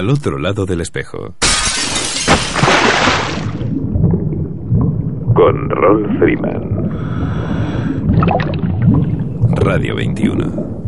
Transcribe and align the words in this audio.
Al 0.00 0.08
otro 0.08 0.38
lado 0.38 0.64
del 0.64 0.80
espejo. 0.80 1.34
Con 5.34 5.68
Ron 5.68 6.18
Freeman. 6.18 6.90
Radio 9.56 9.96
21. 9.96 10.79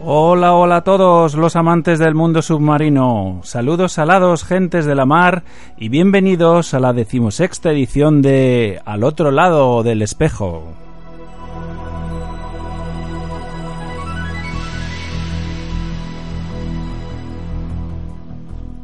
Hola, 0.00 0.54
hola 0.54 0.76
a 0.76 0.84
todos 0.84 1.34
los 1.34 1.56
amantes 1.56 1.98
del 1.98 2.14
mundo 2.14 2.40
submarino. 2.40 3.40
Saludos 3.42 3.98
alados, 3.98 4.44
gentes 4.44 4.86
de 4.86 4.94
la 4.94 5.06
mar, 5.06 5.42
y 5.76 5.88
bienvenidos 5.88 6.72
a 6.72 6.78
la 6.78 6.92
decimosexta 6.92 7.72
edición 7.72 8.22
de 8.22 8.80
Al 8.84 9.02
otro 9.02 9.32
lado 9.32 9.82
del 9.82 10.02
espejo. 10.02 10.62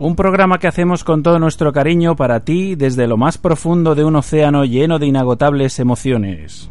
Un 0.00 0.16
programa 0.16 0.58
que 0.58 0.66
hacemos 0.66 1.04
con 1.04 1.22
todo 1.22 1.38
nuestro 1.38 1.72
cariño 1.72 2.16
para 2.16 2.40
ti 2.40 2.74
desde 2.74 3.06
lo 3.06 3.16
más 3.16 3.38
profundo 3.38 3.94
de 3.94 4.04
un 4.04 4.16
océano 4.16 4.64
lleno 4.64 4.98
de 4.98 5.06
inagotables 5.06 5.78
emociones. 5.78 6.70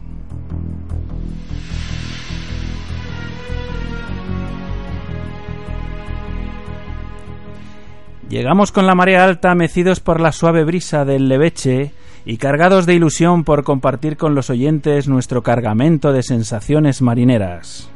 Llegamos 8.34 8.72
con 8.72 8.88
la 8.88 8.96
marea 8.96 9.26
alta, 9.26 9.54
mecidos 9.54 10.00
por 10.00 10.20
la 10.20 10.32
suave 10.32 10.64
brisa 10.64 11.06
del 11.06 11.30
leveche 11.30 11.92
y 12.26 12.38
cargados 12.38 12.88
de 12.88 12.96
ilusión 12.96 13.44
por 13.44 13.64
compartir 13.64 14.18
con 14.18 14.34
los 14.34 14.50
oyentes 14.50 15.08
nuestro 15.08 15.44
cargamento 15.44 16.12
de 16.12 16.24
sensaciones 16.24 17.04
marineras. 17.04 17.92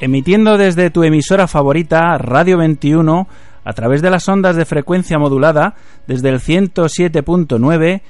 Emitiendo 0.00 0.56
desde 0.56 0.88
tu 0.88 1.02
emisora 1.02 1.46
favorita, 1.46 2.16
Radio 2.16 2.56
21, 2.56 3.28
a 3.68 3.74
través 3.74 4.00
de 4.00 4.08
las 4.08 4.26
ondas 4.30 4.56
de 4.56 4.64
frecuencia 4.64 5.18
modulada 5.18 5.74
desde 6.06 6.30
el 6.30 6.40
107.9, 6.40 8.00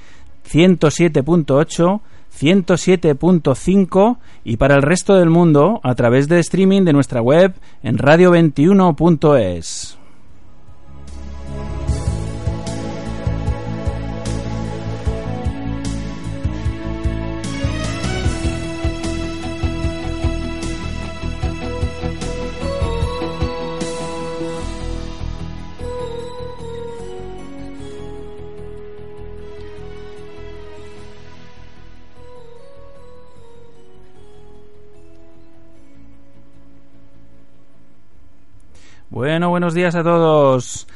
107.8, 0.48 2.00
107.5 2.40 4.18
y 4.44 4.56
para 4.56 4.76
el 4.76 4.82
resto 4.82 5.16
del 5.16 5.30
mundo 5.30 5.80
a 5.82 5.96
través 5.96 6.28
de 6.28 6.38
streaming 6.38 6.84
de 6.84 6.92
nuestra 6.92 7.20
web 7.20 7.54
en 7.82 7.98
radio21.es. 7.98 9.98
Bueno, 39.18 39.50
buenos 39.50 39.74
días 39.74 39.96
a 39.96 40.04
todos. 40.04 40.86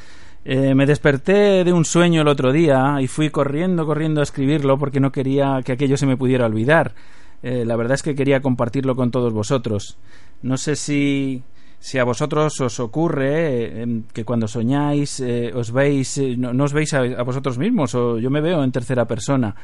Eh, 0.44 0.76
me 0.76 0.86
desperté 0.86 1.64
de 1.64 1.72
un 1.72 1.84
sueño 1.84 2.22
el 2.22 2.28
otro 2.28 2.52
día 2.52 2.98
y 3.00 3.08
fui 3.08 3.30
corriendo, 3.30 3.84
corriendo 3.84 4.20
a 4.20 4.22
escribirlo 4.22 4.78
porque 4.78 5.00
no 5.00 5.10
quería 5.10 5.60
que 5.64 5.72
aquello 5.72 5.96
se 5.96 6.06
me 6.06 6.16
pudiera 6.16 6.46
olvidar. 6.46 6.94
Eh, 7.42 7.64
la 7.66 7.74
verdad 7.74 7.96
es 7.96 8.02
que 8.04 8.14
quería 8.14 8.40
compartirlo 8.40 8.94
con 8.94 9.10
todos 9.10 9.32
vosotros. 9.32 9.98
No 10.40 10.56
sé 10.56 10.76
si, 10.76 11.42
si 11.80 11.98
a 11.98 12.04
vosotros 12.04 12.60
os 12.60 12.78
ocurre 12.78 13.82
eh, 13.82 14.02
que 14.12 14.24
cuando 14.24 14.46
soñáis 14.46 15.20
os 15.52 15.72
veis, 15.72 16.16
no, 16.38 16.62
os 16.62 16.72
veis 16.72 16.94
a, 16.94 17.24
vosotros 17.24 17.58
mismos 17.58 17.92
o 17.96 18.20
yo 18.20 18.30
me 18.30 18.40
veo 18.40 18.62
en 18.62 18.70
tercera 18.70 19.04
persona. 19.04 19.56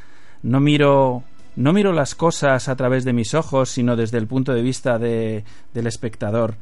No 0.42 0.58
miro 0.58 1.22
no 1.54 1.72
miro 1.72 1.92
las 1.92 2.16
cosas 2.16 2.68
a 2.68 2.74
través 2.74 3.04
de 3.04 3.12
mis 3.12 3.34
ojos, 3.34 3.68
sino 3.68 3.94
desde 3.94 4.18
el 4.18 4.26
punto 4.26 4.52
de 4.52 4.62
vista 4.62 4.98
de, 4.98 5.44
del 5.72 5.86
espectador 5.86 6.56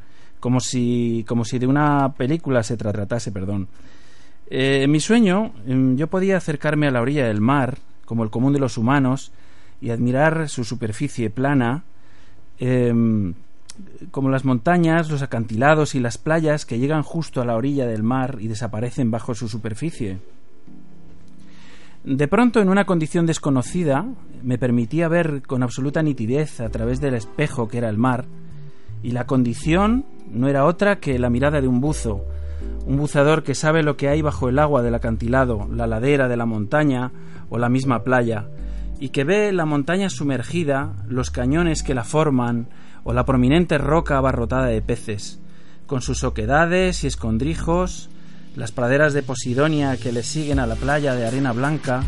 como 0.46 0.60
si, 0.60 1.24
como 1.26 1.44
si 1.44 1.58
de 1.58 1.66
una 1.66 2.14
película 2.16 2.62
se 2.62 2.76
tratase, 2.76 3.32
perdón. 3.32 3.66
Eh, 4.48 4.82
en 4.84 4.90
mi 4.92 5.00
sueño 5.00 5.52
em, 5.66 5.96
yo 5.96 6.06
podía 6.06 6.36
acercarme 6.36 6.86
a 6.86 6.92
la 6.92 7.00
orilla 7.00 7.26
del 7.26 7.40
mar, 7.40 7.78
como 8.04 8.22
el 8.22 8.30
común 8.30 8.52
de 8.52 8.60
los 8.60 8.78
humanos, 8.78 9.32
y 9.80 9.90
admirar 9.90 10.48
su 10.48 10.62
superficie 10.62 11.30
plana, 11.30 11.82
em, 12.60 13.34
como 14.12 14.30
las 14.30 14.44
montañas, 14.44 15.10
los 15.10 15.22
acantilados 15.22 15.96
y 15.96 15.98
las 15.98 16.16
playas 16.16 16.64
que 16.64 16.78
llegan 16.78 17.02
justo 17.02 17.40
a 17.40 17.44
la 17.44 17.56
orilla 17.56 17.88
del 17.88 18.04
mar 18.04 18.38
y 18.38 18.46
desaparecen 18.46 19.10
bajo 19.10 19.34
su 19.34 19.48
superficie. 19.48 20.20
De 22.04 22.28
pronto, 22.28 22.60
en 22.60 22.68
una 22.68 22.84
condición 22.84 23.26
desconocida, 23.26 24.06
me 24.44 24.58
permitía 24.58 25.08
ver 25.08 25.42
con 25.42 25.64
absoluta 25.64 26.04
nitidez 26.04 26.60
a 26.60 26.68
través 26.68 27.00
del 27.00 27.14
espejo 27.14 27.66
que 27.66 27.78
era 27.78 27.88
el 27.88 27.98
mar, 27.98 28.26
y 29.02 29.10
la 29.10 29.26
condición 29.26 30.04
no 30.30 30.48
era 30.48 30.64
otra 30.64 30.96
que 30.96 31.18
la 31.18 31.30
mirada 31.30 31.60
de 31.60 31.68
un 31.68 31.80
buzo, 31.80 32.24
un 32.86 32.96
buzador 32.96 33.42
que 33.42 33.54
sabe 33.54 33.82
lo 33.82 33.96
que 33.96 34.08
hay 34.08 34.22
bajo 34.22 34.48
el 34.48 34.58
agua 34.58 34.82
del 34.82 34.94
acantilado, 34.94 35.68
la 35.72 35.86
ladera 35.86 36.28
de 36.28 36.36
la 36.36 36.46
montaña 36.46 37.12
o 37.48 37.58
la 37.58 37.68
misma 37.68 38.04
playa, 38.04 38.48
y 38.98 39.10
que 39.10 39.24
ve 39.24 39.52
la 39.52 39.66
montaña 39.66 40.08
sumergida, 40.08 40.94
los 41.08 41.30
cañones 41.30 41.82
que 41.82 41.94
la 41.94 42.04
forman 42.04 42.68
o 43.04 43.12
la 43.12 43.24
prominente 43.24 43.78
roca 43.78 44.18
abarrotada 44.18 44.66
de 44.66 44.82
peces, 44.82 45.40
con 45.86 46.02
sus 46.02 46.24
oquedades 46.24 47.04
y 47.04 47.06
escondrijos, 47.06 48.08
las 48.56 48.72
praderas 48.72 49.12
de 49.12 49.22
Posidonia 49.22 49.96
que 49.96 50.12
le 50.12 50.22
siguen 50.22 50.58
a 50.58 50.66
la 50.66 50.76
playa 50.76 51.14
de 51.14 51.26
arena 51.26 51.52
blanca. 51.52 52.02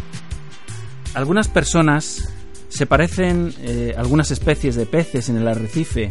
Algunas 1.15 1.49
personas 1.49 2.33
se 2.69 2.87
parecen 2.87 3.53
eh, 3.61 3.95
algunas 3.97 4.31
especies 4.31 4.75
de 4.75 4.87
peces 4.87 5.29
en 5.29 5.37
el 5.37 5.49
arrecife 5.49 6.09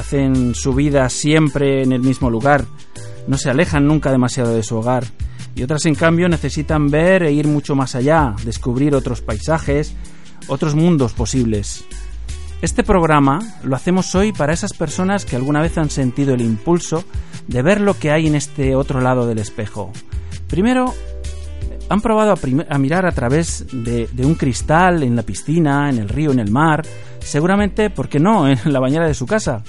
hacen 0.00 0.54
su 0.54 0.74
vida 0.74 1.08
siempre 1.08 1.82
en 1.82 1.92
el 1.92 2.00
mismo 2.00 2.30
lugar, 2.30 2.64
no 3.26 3.38
se 3.38 3.50
alejan 3.50 3.86
nunca 3.86 4.10
demasiado 4.10 4.54
de 4.54 4.62
su 4.62 4.76
hogar, 4.76 5.04
y 5.54 5.62
otras 5.62 5.86
en 5.86 5.94
cambio 5.94 6.28
necesitan 6.28 6.90
ver 6.90 7.22
e 7.22 7.32
ir 7.32 7.46
mucho 7.46 7.74
más 7.74 7.94
allá, 7.94 8.34
descubrir 8.44 8.94
otros 8.94 9.20
paisajes, 9.20 9.94
otros 10.48 10.74
mundos 10.74 11.12
posibles. 11.12 11.84
Este 12.62 12.82
programa 12.82 13.40
lo 13.62 13.74
hacemos 13.76 14.14
hoy 14.14 14.32
para 14.32 14.52
esas 14.52 14.72
personas 14.72 15.24
que 15.24 15.36
alguna 15.36 15.62
vez 15.62 15.78
han 15.78 15.90
sentido 15.90 16.34
el 16.34 16.42
impulso 16.42 17.04
de 17.46 17.62
ver 17.62 17.80
lo 17.80 17.98
que 17.98 18.10
hay 18.10 18.26
en 18.26 18.34
este 18.34 18.74
otro 18.74 19.00
lado 19.00 19.26
del 19.26 19.38
espejo. 19.38 19.92
Primero, 20.46 20.92
han 21.88 22.00
probado 22.00 22.34
a, 22.68 22.78
mirar 22.78 23.06
a 23.06 23.12
través 23.12 23.66
de, 23.72 24.08
de, 24.12 24.26
un 24.26 24.34
cristal 24.34 25.02
en 25.02 25.16
la 25.16 25.22
piscina, 25.22 25.88
en 25.88 25.98
el 25.98 26.08
río, 26.08 26.30
en 26.32 26.38
el 26.38 26.50
mar, 26.50 26.82
seguramente, 27.18 27.90
¿por 27.90 28.08
qué 28.08 28.20
no?, 28.20 28.48
en 28.48 28.58
la 28.64 28.80
bañera 28.80 29.06
de 29.06 29.14
su 29.14 29.26
casa. 29.26 29.62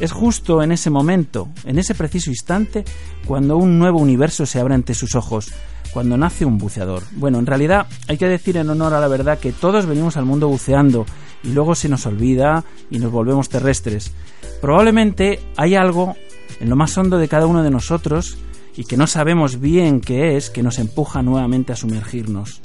Es 0.00 0.12
justo 0.12 0.62
en 0.62 0.72
ese 0.72 0.90
momento, 0.90 1.48
en 1.64 1.78
ese 1.78 1.94
preciso 1.94 2.30
instante, 2.30 2.84
cuando 3.26 3.56
un 3.56 3.78
nuevo 3.78 3.98
universo 3.98 4.46
se 4.46 4.60
abre 4.60 4.74
ante 4.74 4.94
sus 4.94 5.14
ojos, 5.14 5.52
cuando 5.92 6.16
nace 6.16 6.44
un 6.44 6.58
buceador. 6.58 7.02
Bueno, 7.12 7.38
en 7.38 7.46
realidad 7.46 7.86
hay 8.06 8.16
que 8.16 8.28
decir 8.28 8.56
en 8.56 8.70
honor 8.70 8.94
a 8.94 9.00
la 9.00 9.08
verdad 9.08 9.38
que 9.38 9.52
todos 9.52 9.86
venimos 9.86 10.16
al 10.16 10.24
mundo 10.24 10.48
buceando 10.48 11.06
y 11.42 11.48
luego 11.48 11.74
se 11.74 11.88
nos 11.88 12.06
olvida 12.06 12.64
y 12.90 12.98
nos 12.98 13.10
volvemos 13.10 13.48
terrestres. 13.48 14.12
Probablemente 14.60 15.40
hay 15.56 15.74
algo 15.74 16.16
en 16.60 16.68
lo 16.68 16.76
más 16.76 16.96
hondo 16.96 17.18
de 17.18 17.28
cada 17.28 17.46
uno 17.46 17.62
de 17.62 17.70
nosotros 17.70 18.38
y 18.76 18.84
que 18.84 18.96
no 18.96 19.06
sabemos 19.06 19.60
bien 19.60 20.00
qué 20.00 20.36
es 20.36 20.50
que 20.50 20.62
nos 20.62 20.78
empuja 20.78 21.22
nuevamente 21.22 21.72
a 21.72 21.76
sumergirnos. 21.76 22.60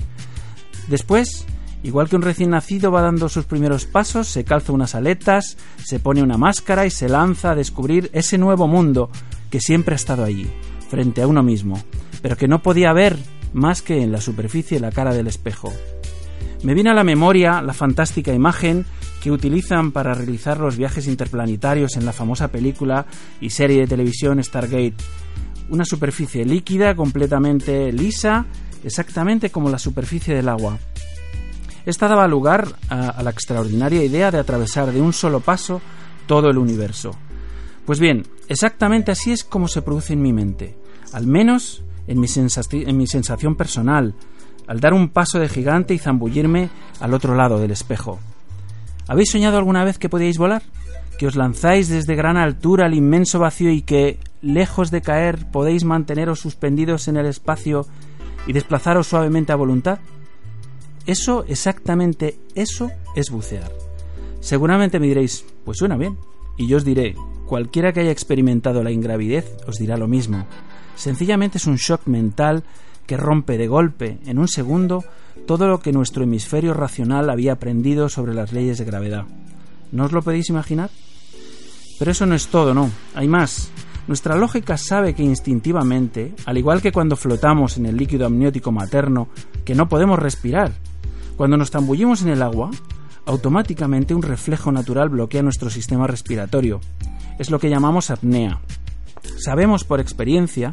Después, 0.88 1.46
igual 1.84 2.10
que 2.10 2.16
un 2.16 2.22
recién 2.22 2.50
nacido 2.52 2.92
va 2.92 3.02
dando 3.02 3.30
sus 3.30 3.46
primeros 3.46 3.86
pasos, 3.86 4.28
se 4.28 4.44
calza 4.44 4.74
unas 4.74 4.96
aletas, 4.96 5.58
se 5.84 6.00
pone 6.00 6.24
una 6.24 6.38
máscara 6.38 6.86
y 6.86 6.90
se 6.90 7.10
lanza 7.10 7.52
a 7.52 7.56
descubrir 7.56 8.10
ese 8.14 8.38
nuevo 8.38 8.68
mundo 8.68 9.10
que 9.50 9.60
siempre 9.60 9.94
ha 9.94 9.98
estado 9.98 10.24
allí, 10.24 10.50
frente 10.90 11.22
a 11.22 11.28
uno 11.28 11.44
mismo, 11.44 11.82
pero 12.22 12.38
que 12.38 12.48
no 12.48 12.64
podía 12.64 12.94
ver 12.94 13.18
más 13.54 13.82
que 13.82 14.02
en 14.02 14.12
la 14.12 14.22
superficie 14.22 14.80
la 14.80 14.92
cara 14.92 15.14
del 15.14 15.28
espejo. 15.28 15.72
Me 16.64 16.74
viene 16.74 16.90
a 16.90 16.94
la 16.94 17.04
memoria 17.04 17.62
la 17.62 17.74
fantástica 17.74 18.34
imagen 18.34 18.86
que 19.22 19.32
utilizan 19.32 19.92
para 19.92 20.14
realizar 20.14 20.60
los 20.60 20.78
viajes 20.78 21.08
interplanetarios 21.08 21.96
en 21.98 22.06
la 22.06 22.14
famosa 22.14 22.50
película 22.50 23.06
y 23.42 23.50
serie 23.50 23.82
de 23.82 23.88
televisión 23.88 24.42
Stargate. 24.44 24.96
Una 25.70 25.86
superficie 25.86 26.46
líquida 26.46 26.96
completamente 26.96 27.92
lisa, 27.92 28.46
exactamente 28.84 29.50
como 29.50 29.70
la 29.70 29.80
superficie 29.80 30.34
del 30.34 30.50
agua. 30.50 30.78
Esta 31.86 32.08
daba 32.08 32.28
lugar 32.28 32.68
a, 32.90 33.22
la 33.22 33.30
extraordinaria 33.30 34.04
idea 34.04 34.32
de 34.32 34.40
atravesar 34.40 34.92
de 34.92 35.02
un 35.02 35.12
solo 35.12 35.42
paso 35.42 35.82
todo 36.28 36.50
el 36.50 36.58
universo. 36.58 37.12
Pues 37.86 38.00
bien, 38.00 38.26
exactamente 38.48 39.12
así 39.12 39.32
es 39.32 39.44
como 39.44 39.68
se 39.68 39.82
produce 39.82 40.14
en 40.14 40.22
mi 40.22 40.32
mente, 40.32 40.78
al 41.12 41.28
menos 41.28 41.84
en 42.08 42.20
mi, 42.20 42.28
en 42.72 42.98
mi 42.98 43.08
sensación 43.08 43.56
personal, 43.56 44.16
al 44.68 44.80
dar 44.80 44.94
un 44.94 45.10
paso 45.10 45.40
de 45.40 45.50
gigante 45.50 45.94
y 45.94 46.00
zambullirme 46.00 46.70
al 47.02 47.14
otro 47.14 47.36
lado 47.36 47.60
del 47.60 47.72
espejo. 47.72 48.20
¿Habéis 49.08 49.32
soñado 49.32 49.58
alguna 49.58 49.84
vez 49.84 49.98
que 49.98 50.08
podíais 50.08 50.38
volar? 50.38 50.64
¿Que 51.20 51.28
os 51.28 51.36
lanzáis 51.36 51.90
desde 51.90 52.16
gran 52.16 52.38
altura 52.38 52.86
al 52.86 52.94
inmenso 52.94 53.40
vacío 53.40 53.70
y 53.70 53.82
que, 53.82 54.20
lejos 54.42 54.90
de 54.92 55.02
caer, 55.02 55.52
podéis 55.52 55.84
manteneros 55.84 56.40
suspendidos 56.40 57.10
en 57.10 57.18
el 57.18 57.26
espacio 57.26 57.86
y 58.48 58.54
desplazaros 58.54 59.08
suavemente 59.08 59.52
a 59.52 59.58
voluntad? 59.58 60.00
Eso, 61.06 61.44
exactamente 61.48 62.40
eso, 62.56 62.92
es 63.16 63.30
bucear. 63.30 63.72
Seguramente 64.40 65.00
me 65.00 65.08
diréis, 65.08 65.46
pues 65.66 65.78
suena 65.78 65.98
bien. 65.98 66.18
Y 66.58 66.68
yo 66.68 66.78
os 66.78 66.86
diré, 66.86 67.16
cualquiera 67.46 67.94
que 67.94 68.02
haya 68.02 68.12
experimentado 68.12 68.84
la 68.84 68.92
ingravidez 68.92 69.58
os 69.68 69.78
dirá 69.78 69.98
lo 69.98 70.08
mismo. 70.08 70.46
Sencillamente 70.96 71.58
es 71.58 71.66
un 71.66 71.76
shock 71.76 72.08
mental 72.08 72.64
que 73.06 73.18
rompe 73.18 73.58
de 73.58 73.68
golpe, 73.68 74.20
en 74.26 74.40
un 74.40 74.48
segundo, 74.48 75.04
todo 75.46 75.68
lo 75.68 75.80
que 75.80 75.92
nuestro 75.92 76.24
hemisferio 76.24 76.74
racional 76.74 77.30
había 77.30 77.54
aprendido 77.54 78.08
sobre 78.10 78.34
las 78.34 78.54
leyes 78.54 78.78
de 78.78 78.86
gravedad. 78.86 79.26
¿No 79.92 80.06
os 80.06 80.12
lo 80.12 80.22
podéis 80.22 80.50
imaginar? 80.50 80.90
Pero 82.00 82.12
eso 82.12 82.26
no 82.26 82.36
es 82.36 82.48
todo, 82.48 82.74
no. 82.74 82.90
Hay 83.14 83.28
más. 83.28 83.70
Nuestra 84.08 84.36
lógica 84.36 84.78
sabe 84.78 85.14
que 85.14 85.24
instintivamente, 85.24 86.34
al 86.46 86.58
igual 86.58 86.82
que 86.82 86.92
cuando 86.92 87.16
flotamos 87.16 87.78
en 87.78 87.86
el 87.86 87.98
líquido 87.98 88.26
amniótico 88.26 88.72
materno, 88.72 89.30
que 89.64 89.76
no 89.76 89.88
podemos 89.88 90.20
respirar, 90.20 90.74
cuando 91.36 91.58
nos 91.58 91.72
tambullimos 91.72 92.22
en 92.22 92.30
el 92.30 92.42
agua, 92.42 92.72
automáticamente 93.26 94.14
un 94.14 94.22
reflejo 94.22 94.72
natural 94.72 95.10
bloquea 95.10 95.44
nuestro 95.44 95.70
sistema 95.70 96.08
respiratorio. 96.08 96.82
Es 97.40 97.50
lo 97.50 97.60
que 97.60 97.70
llamamos 97.70 98.10
apnea. 98.10 98.60
Sabemos 99.38 99.84
por 99.84 100.00
experiencia 100.00 100.72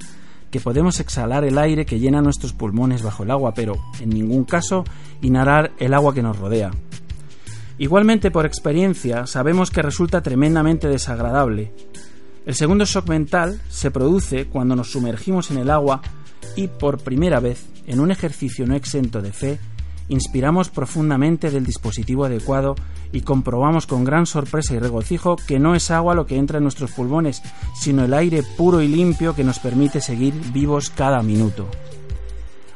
que 0.51 0.61
podemos 0.61 0.99
exhalar 1.01 1.45
el 1.45 1.59
aire 1.59 1.87
que 1.87 2.01
llena 2.01 2.23
nuestros 2.23 2.53
pulmones 2.53 3.03
bajo 3.03 3.23
el 3.23 3.31
agua, 3.31 3.55
pero 3.55 3.75
en 4.01 4.11
ningún 4.11 4.45
caso 4.45 4.85
inhalar 5.23 5.73
el 5.79 5.95
agua 5.95 6.13
que 6.13 6.23
nos 6.23 6.39
rodea. 6.39 6.71
Igualmente 7.79 8.31
por 8.31 8.45
experiencia 8.45 9.27
sabemos 9.27 9.71
que 9.71 9.83
resulta 9.83 10.23
tremendamente 10.23 10.89
desagradable. 10.89 11.73
El 12.45 12.55
segundo 12.55 12.85
shock 12.85 13.09
mental 13.09 13.61
se 13.69 13.91
produce 13.91 14.47
cuando 14.47 14.75
nos 14.75 14.91
sumergimos 14.91 15.51
en 15.51 15.59
el 15.59 15.71
agua 15.71 16.03
y 16.57 16.69
por 16.69 16.99
primera 16.99 17.39
vez, 17.39 17.67
en 17.87 18.01
un 18.01 18.11
ejercicio 18.11 18.67
no 18.67 18.75
exento 18.75 19.23
de 19.23 19.33
fe, 19.33 19.59
inspiramos 20.11 20.69
profundamente 20.69 21.51
del 21.51 21.65
dispositivo 21.65 22.25
adecuado 22.25 22.75
y 23.13 23.23
comprobamos 23.23 23.87
con 23.87 24.05
gran 24.05 24.27
sorpresa 24.27 24.75
y 24.75 24.79
regocijo 24.79 25.37
que 25.37 25.59
no 25.59 25.75
es 25.75 25.91
agua 25.91 26.15
lo 26.15 26.27
que 26.27 26.37
entra 26.37 26.59
en 26.59 26.65
nuestros 26.65 26.91
pulmones, 26.93 27.43
sino 27.75 28.05
el 28.05 28.13
aire 28.13 28.43
puro 28.57 28.83
y 28.83 28.89
limpio 28.89 29.35
que 29.35 29.45
nos 29.45 29.61
permite 29.61 30.01
seguir 30.01 30.35
vivos 30.53 30.91
cada 30.91 31.23
minuto. 31.23 31.69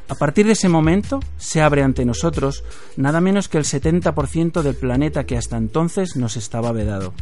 A 0.07 0.15
partir 0.15 0.45
de 0.45 0.53
ese 0.53 0.69
momento 0.69 1.19
se 1.37 1.61
abre 1.61 1.83
ante 1.83 2.05
nosotros 2.05 2.63
nada 2.95 3.19
menos 3.21 3.49
que 3.49 3.57
el 3.57 3.65
70% 3.65 4.61
del 4.61 4.75
planeta 4.75 5.25
que 5.25 5.37
hasta 5.37 5.57
entonces 5.57 6.15
nos 6.15 6.37
estaba 6.37 6.71
vedado. 6.71 7.13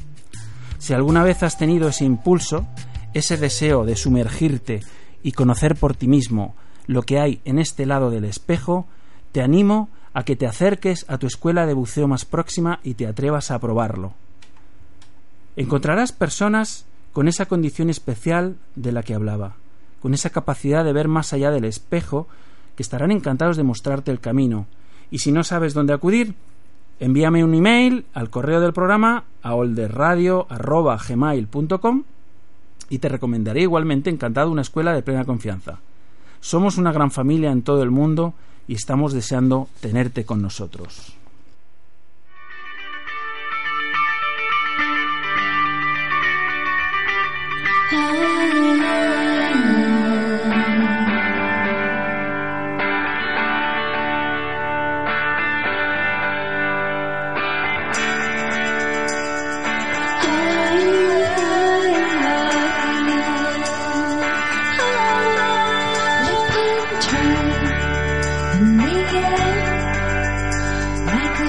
Si 0.77 0.93
alguna 0.93 1.23
vez 1.23 1.41
has 1.43 1.57
tenido 1.57 1.87
ese 1.87 2.05
impulso, 2.05 2.67
ese 3.13 3.37
deseo 3.37 3.83
de 3.85 3.95
sumergirte 3.95 4.81
y 5.23 5.31
conocer 5.31 5.75
por 5.75 5.95
ti 5.95 6.07
mismo 6.07 6.55
lo 6.85 7.03
que 7.03 7.19
hay 7.19 7.41
en 7.45 7.57
este 7.57 7.85
lado 7.85 8.11
del 8.11 8.25
espejo, 8.25 8.85
te 9.31 9.41
animo 9.41 9.89
a 10.13 10.23
que 10.23 10.35
te 10.35 10.45
acerques 10.45 11.05
a 11.07 11.17
tu 11.17 11.27
escuela 11.27 11.65
de 11.65 11.73
buceo 11.73 12.07
más 12.07 12.25
próxima 12.25 12.79
y 12.83 12.93
te 12.93 13.07
atrevas 13.07 13.49
a 13.51 13.59
probarlo. 13.59 14.13
Encontrarás 15.55 16.11
personas 16.11 16.85
con 17.13 17.27
esa 17.27 17.45
condición 17.45 17.89
especial 17.89 18.57
de 18.75 18.91
la 18.91 19.03
que 19.03 19.13
hablaba, 19.13 19.55
con 20.01 20.13
esa 20.13 20.31
capacidad 20.31 20.83
de 20.83 20.91
ver 20.93 21.07
más 21.07 21.31
allá 21.33 21.51
del 21.51 21.65
espejo, 21.65 22.27
que 22.75 22.83
estarán 22.83 23.11
encantados 23.11 23.57
de 23.57 23.63
mostrarte 23.63 24.11
el 24.11 24.19
camino. 24.19 24.65
Y 25.11 25.19
si 25.19 25.31
no 25.31 25.43
sabes 25.43 25.75
dónde 25.75 25.93
acudir, 25.93 26.33
envíame 26.99 27.43
un 27.43 27.53
email 27.53 28.05
al 28.13 28.31
correo 28.31 28.61
del 28.61 28.73
programa 28.73 29.25
a 29.41 29.53
olderradio.gmail.com 29.53 32.03
y 32.89 32.99
te 32.99 33.09
recomendaré 33.09 33.61
igualmente 33.61 34.09
encantado 34.09 34.51
una 34.51 34.63
escuela 34.63 34.93
de 34.93 35.03
plena 35.03 35.25
confianza. 35.25 35.79
Somos 36.39 36.77
una 36.77 36.91
gran 36.91 37.11
familia 37.11 37.51
en 37.51 37.61
todo 37.61 37.83
el 37.83 37.91
mundo 37.91 38.33
y 38.67 38.75
estamos 38.75 39.13
deseando 39.13 39.67
tenerte 39.81 40.25
con 40.25 40.41
nosotros. 40.41 41.13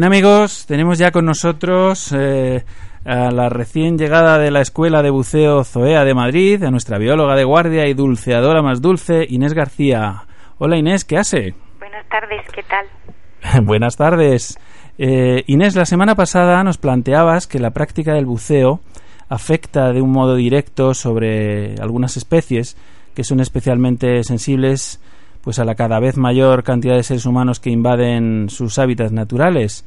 Bien 0.00 0.14
amigos, 0.14 0.64
tenemos 0.66 0.96
ya 0.96 1.10
con 1.10 1.26
nosotros 1.26 2.10
eh, 2.16 2.64
a 3.04 3.30
la 3.30 3.50
recién 3.50 3.98
llegada 3.98 4.38
de 4.38 4.50
la 4.50 4.62
Escuela 4.62 5.02
de 5.02 5.10
Buceo 5.10 5.62
Zoea 5.62 6.06
de 6.06 6.14
Madrid, 6.14 6.64
a 6.64 6.70
nuestra 6.70 6.96
bióloga 6.96 7.36
de 7.36 7.44
guardia 7.44 7.86
y 7.86 7.92
dulceadora 7.92 8.62
más 8.62 8.80
dulce, 8.80 9.26
Inés 9.28 9.52
García. 9.52 10.22
Hola 10.56 10.78
Inés, 10.78 11.04
¿qué 11.04 11.18
hace? 11.18 11.54
Buenas 11.78 12.08
tardes, 12.08 12.40
¿qué 12.50 12.62
tal? 12.62 13.66
Buenas 13.66 13.98
tardes. 13.98 14.58
Eh, 14.96 15.44
Inés, 15.48 15.76
la 15.76 15.84
semana 15.84 16.14
pasada 16.14 16.64
nos 16.64 16.78
planteabas 16.78 17.46
que 17.46 17.58
la 17.58 17.72
práctica 17.72 18.14
del 18.14 18.24
buceo 18.24 18.80
afecta 19.28 19.92
de 19.92 20.00
un 20.00 20.12
modo 20.12 20.34
directo 20.34 20.94
sobre 20.94 21.74
algunas 21.74 22.16
especies 22.16 22.78
que 23.14 23.22
son 23.22 23.40
especialmente 23.40 24.24
sensibles 24.24 24.98
pues 25.42 25.58
a 25.58 25.64
la 25.64 25.74
cada 25.74 26.00
vez 26.00 26.16
mayor 26.16 26.62
cantidad 26.62 26.96
de 26.96 27.02
seres 27.02 27.26
humanos 27.26 27.60
que 27.60 27.70
invaden 27.70 28.48
sus 28.50 28.78
hábitats 28.78 29.12
naturales. 29.12 29.86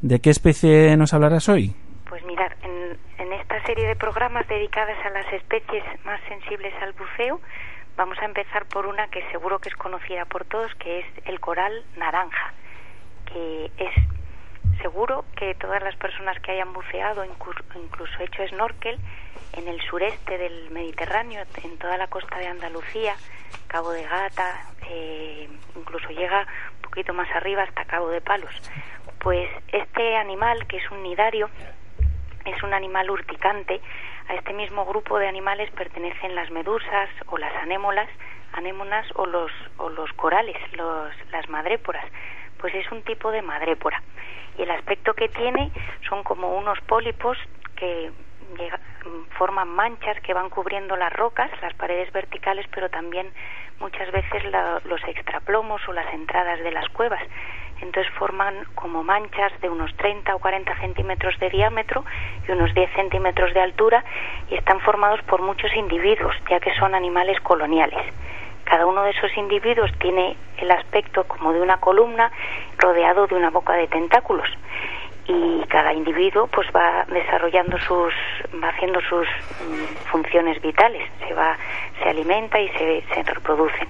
¿De 0.00 0.20
qué 0.20 0.30
especie 0.30 0.96
nos 0.96 1.14
hablarás 1.14 1.48
hoy? 1.48 1.74
Pues 2.08 2.24
mirar, 2.24 2.56
en, 2.62 2.98
en 3.18 3.32
esta 3.32 3.64
serie 3.64 3.86
de 3.86 3.96
programas 3.96 4.46
dedicadas 4.48 4.98
a 5.04 5.10
las 5.10 5.32
especies 5.32 5.84
más 6.04 6.20
sensibles 6.28 6.72
al 6.82 6.92
buceo, 6.92 7.40
vamos 7.96 8.18
a 8.20 8.24
empezar 8.24 8.66
por 8.66 8.86
una 8.86 9.08
que 9.08 9.22
seguro 9.30 9.58
que 9.58 9.68
es 9.68 9.76
conocida 9.76 10.24
por 10.24 10.44
todos, 10.44 10.74
que 10.76 11.00
es 11.00 11.06
el 11.26 11.40
coral 11.40 11.84
naranja, 11.96 12.52
que 13.26 13.70
es 13.78 13.94
seguro 14.80 15.24
que 15.36 15.54
todas 15.54 15.82
las 15.82 15.96
personas 15.96 16.38
que 16.40 16.52
hayan 16.52 16.72
buceado, 16.72 17.24
incluso 17.24 18.22
hecho 18.22 18.46
snorkel, 18.48 18.98
en 19.54 19.68
el 19.68 19.80
sureste 19.82 20.38
del 20.38 20.70
Mediterráneo, 20.70 21.44
en 21.62 21.78
toda 21.78 21.96
la 21.96 22.06
costa 22.06 22.38
de 22.38 22.46
Andalucía, 22.46 23.14
Cabo 23.66 23.90
de 23.92 24.02
Gata, 24.04 24.66
eh, 24.88 25.48
incluso 25.76 26.08
llega 26.08 26.46
un 26.76 26.82
poquito 26.82 27.12
más 27.12 27.28
arriba 27.34 27.62
hasta 27.62 27.84
Cabo 27.84 28.08
de 28.08 28.20
Palos. 28.20 28.54
Pues 29.18 29.48
este 29.68 30.16
animal, 30.16 30.66
que 30.66 30.78
es 30.78 30.90
un 30.90 31.02
nidario, 31.02 31.48
es 32.44 32.62
un 32.62 32.74
animal 32.74 33.10
urticante. 33.10 33.80
A 34.28 34.34
este 34.34 34.52
mismo 34.52 34.84
grupo 34.84 35.18
de 35.18 35.28
animales 35.28 35.70
pertenecen 35.72 36.34
las 36.34 36.50
medusas 36.50 37.08
o 37.26 37.38
las 37.38 37.54
anémolas, 37.56 38.08
anémonas 38.52 39.06
o 39.14 39.26
los, 39.26 39.50
o 39.78 39.88
los 39.90 40.12
corales, 40.14 40.56
los, 40.72 41.12
las 41.30 41.48
madréporas. 41.48 42.04
Pues 42.62 42.74
es 42.76 42.90
un 42.92 43.02
tipo 43.02 43.30
de 43.32 43.42
madrépora. 43.42 44.00
Y 44.56 44.62
el 44.62 44.70
aspecto 44.70 45.14
que 45.14 45.28
tiene 45.28 45.70
son 46.08 46.22
como 46.22 46.56
unos 46.56 46.80
pólipos 46.82 47.36
que 47.76 48.12
forman 49.36 49.68
manchas 49.68 50.20
que 50.20 50.32
van 50.32 50.48
cubriendo 50.48 50.94
las 50.94 51.12
rocas, 51.12 51.50
las 51.60 51.74
paredes 51.74 52.12
verticales, 52.12 52.64
pero 52.72 52.88
también 52.88 53.26
muchas 53.80 54.10
veces 54.12 54.44
los 54.84 55.02
extraplomos 55.08 55.80
o 55.88 55.92
las 55.92 56.14
entradas 56.14 56.60
de 56.60 56.70
las 56.70 56.88
cuevas. 56.90 57.20
Entonces 57.80 58.12
forman 58.14 58.64
como 58.76 59.02
manchas 59.02 59.52
de 59.60 59.68
unos 59.68 59.92
30 59.96 60.32
o 60.36 60.38
40 60.38 60.78
centímetros 60.78 61.36
de 61.40 61.50
diámetro 61.50 62.04
y 62.46 62.52
unos 62.52 62.72
10 62.74 62.92
centímetros 62.92 63.52
de 63.54 63.60
altura 63.60 64.04
y 64.48 64.54
están 64.54 64.78
formados 64.80 65.20
por 65.22 65.42
muchos 65.42 65.74
individuos, 65.74 66.36
ya 66.48 66.60
que 66.60 66.72
son 66.76 66.94
animales 66.94 67.40
coloniales. 67.40 68.04
Cada 68.72 68.86
uno 68.86 69.02
de 69.02 69.10
esos 69.10 69.36
individuos 69.36 69.90
tiene 69.98 70.34
el 70.56 70.70
aspecto 70.70 71.24
como 71.24 71.52
de 71.52 71.60
una 71.60 71.76
columna 71.76 72.32
rodeado 72.78 73.26
de 73.26 73.34
una 73.34 73.50
boca 73.50 73.74
de 73.74 73.86
tentáculos. 73.86 74.48
Y 75.26 75.62
cada 75.68 75.92
individuo 75.92 76.46
pues 76.46 76.66
va 76.74 77.04
desarrollando 77.06 77.76
sus 77.76 78.14
va 78.64 78.70
haciendo 78.70 78.98
sus 79.02 79.26
mm, 79.28 80.06
funciones 80.10 80.58
vitales. 80.62 81.06
Se 81.28 81.34
va 81.34 81.54
se 82.02 82.08
alimenta 82.08 82.58
y 82.60 82.68
se, 82.70 83.04
se 83.14 83.22
reproducen. 83.24 83.88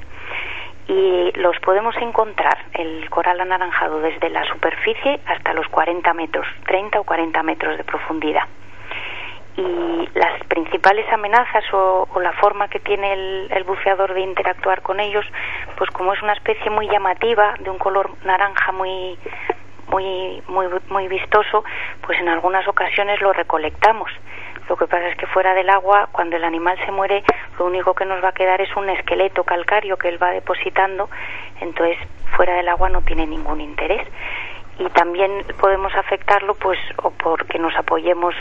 Y 0.89 1.31
los 1.37 1.57
podemos 1.61 1.95
encontrar 1.99 2.59
el 2.75 3.09
coral 3.09 3.41
anaranjado 3.41 4.01
desde 4.01 4.31
la 4.31 4.45
superficie 4.47 5.21
hasta 5.27 5.53
los 5.53 5.69
40 5.69 6.13
metros 6.13 6.49
30 6.67 6.99
o 6.99 7.05
40 7.05 7.41
metros 7.45 7.79
de 7.79 7.85
profundidad 7.85 8.49
y 9.57 10.09
las 10.15 10.43
principales 10.45 11.07
amenazas 11.13 11.65
o, 11.73 12.09
la 12.21 12.33
forma 12.33 12.69
que 12.69 12.81
tiene 12.81 13.13
el, 13.13 13.49
el, 13.51 13.65
buceador 13.65 14.15
de 14.15 14.21
interactuar 14.21 14.83
con 14.83 15.01
ellos, 15.01 15.27
pues 15.77 15.91
como 15.91 16.15
es 16.15 16.23
una 16.23 16.33
especie 16.33 16.71
muy 16.71 16.89
llamativa, 16.89 17.55
de 17.59 17.71
un 17.71 17.79
color 17.79 18.11
naranja 18.25 18.73
muy 18.73 19.19
muy, 19.93 20.43
muy, 20.49 20.67
muy 20.89 21.07
vistoso, 21.09 21.65
pues 22.01 22.19
en 22.19 22.29
algunas 22.29 22.67
ocasiones 22.67 23.21
lo 23.21 23.33
recolectamos. 23.33 24.11
Lo 24.69 24.77
que 24.77 24.87
pasa 24.87 25.09
es 25.09 25.17
que 25.17 25.27
fuera 25.27 25.53
del 25.55 25.69
agua, 25.69 26.09
cuando 26.13 26.37
el 26.37 26.45
animal 26.45 26.79
se 26.87 26.93
muere, 26.93 27.23
lo 27.59 27.67
único 27.67 27.93
que 27.95 28.07
nos 28.07 28.25
va 28.25 28.29
a 28.29 28.33
quedar 28.33 28.61
es 28.63 28.75
un 28.75 28.89
esqueleto 28.89 29.45
calcario 29.45 29.99
que 29.99 30.09
él 30.09 30.23
va 30.23 30.31
depositando, 30.31 31.11
entonces 31.61 31.99
fuera 32.37 32.55
del 32.55 32.69
agua 32.69 32.89
no 32.89 33.03
tiene 33.03 33.27
ningún 33.27 33.61
interés 33.61 34.07
y 34.79 34.89
también 34.91 35.45
podemos 35.61 35.95
afectarlo 35.95 36.55
pues 36.55 36.79
o 37.03 37.11
porque 37.11 37.59
nos 37.59 37.75
apoyemos 37.77 38.35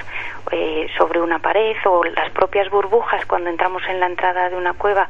eh, 0.52 0.88
sobre 0.98 1.20
una 1.22 1.40
pared 1.40 1.76
o 1.86 2.04
las 2.04 2.30
propias 2.32 2.70
burbujas 2.70 3.26
cuando 3.26 3.50
entramos 3.50 3.84
en 3.90 4.00
la 4.00 4.06
entrada 4.08 4.50
de 4.50 4.56
una 4.56 4.74
cueva 4.74 5.10